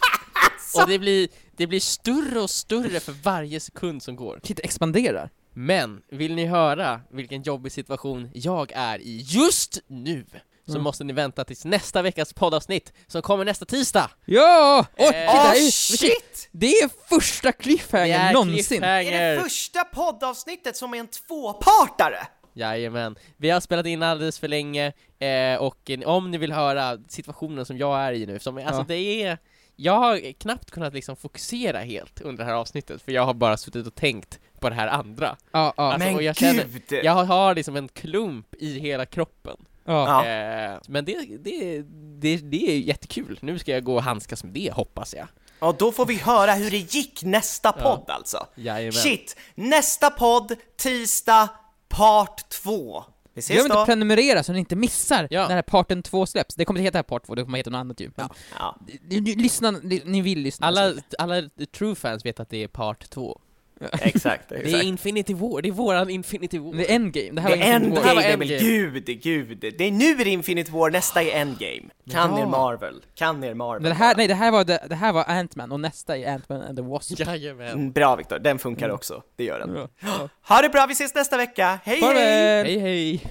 [0.82, 4.40] och det blir, det blir större och större för varje sekund som går.
[4.44, 5.30] shit expanderar.
[5.58, 10.24] Men, vill ni höra vilken jobbig situation jag är i just nu?
[10.66, 10.82] Så Mm.
[10.82, 14.10] måste ni vänta tills nästa veckas poddavsnitt som kommer nästa tisdag!
[14.24, 14.86] Ja!
[14.96, 16.48] Oj, Eh, det, är, shit!
[16.52, 18.82] det är första cliffhangern någonsin!
[18.82, 19.40] Är det cliffhanger!
[19.40, 22.26] första poddavsnittet som är en tvåpartare?
[22.54, 27.66] Jajamän, vi har spelat in alldeles för länge, eh, och om ni vill höra situationen
[27.66, 28.84] som jag är i nu, som, alltså Ja.
[28.88, 29.38] det är
[29.78, 33.56] jag har knappt kunnat liksom fokusera helt under det här avsnittet, för jag har bara
[33.56, 35.36] suttit och tänkt på det här andra.
[35.52, 37.00] Ja, ja, Alltså, Men och jag känner- gud!
[37.04, 39.56] Jag har liksom en klump i hela kroppen.
[39.86, 40.24] Ja.
[40.24, 40.72] Ja.
[40.74, 41.82] Eh, men det, det,
[42.20, 45.28] det, det är jättekul, nu ska jag gå och handskas med det hoppas jag.
[45.58, 47.82] Och då får vi höra hur det gick nästa Ja.
[47.82, 48.46] podd alltså.
[48.54, 48.92] Jajamän.
[48.92, 49.36] Shit!
[49.54, 51.48] Nästa podd, tisdag,
[51.88, 53.04] part två.
[53.34, 55.48] Vi ses Glöm inte att prenumerera så ni inte missar Ja.
[55.48, 56.54] när parten 2 släpps.
[56.54, 58.10] Det kommer inte heta part 2, det kommer heta något annat ju.
[58.16, 58.76] Ja.
[59.08, 60.66] ni, ni, lyssna, ni, vill lyssna.
[60.66, 61.00] Alla, så.
[61.18, 61.42] alla
[61.78, 63.40] true fans vet att det är part 2.
[64.02, 64.84] Exakt, Det är exakt.
[64.84, 66.72] Infinity War, det är våran Infinity War.
[66.74, 68.02] Det är endgame, det här Det var är Infinity War.
[68.02, 69.02] Det här var endgame, Endgame.
[69.02, 69.74] gud, gud.
[69.78, 71.82] Det är nu är det Infinite War, nästa är endgame.
[72.10, 72.42] Kan Ja.
[72.42, 73.82] er Marvel, kan er Marvel.
[73.82, 76.38] Men det här, nej det här var, det, det här var Ant-Man och nästa är
[76.38, 77.18] Ant-Man and the Wasp.
[77.20, 77.68] Jajamän.
[77.68, 79.22] Mm, Bra Viktor, den funkar också.
[79.36, 79.74] Det gör den.
[79.76, 79.88] Ja.
[80.00, 80.28] Ja.
[80.48, 81.78] Ha det bra, vi ses nästa vecka.
[81.84, 82.00] Hej hej!
[82.00, 82.66] Farväl!
[82.66, 83.22] Hej hej!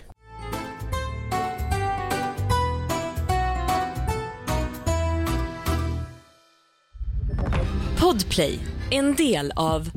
[7.99, 8.59] Podplay,
[8.91, 9.89] en del av.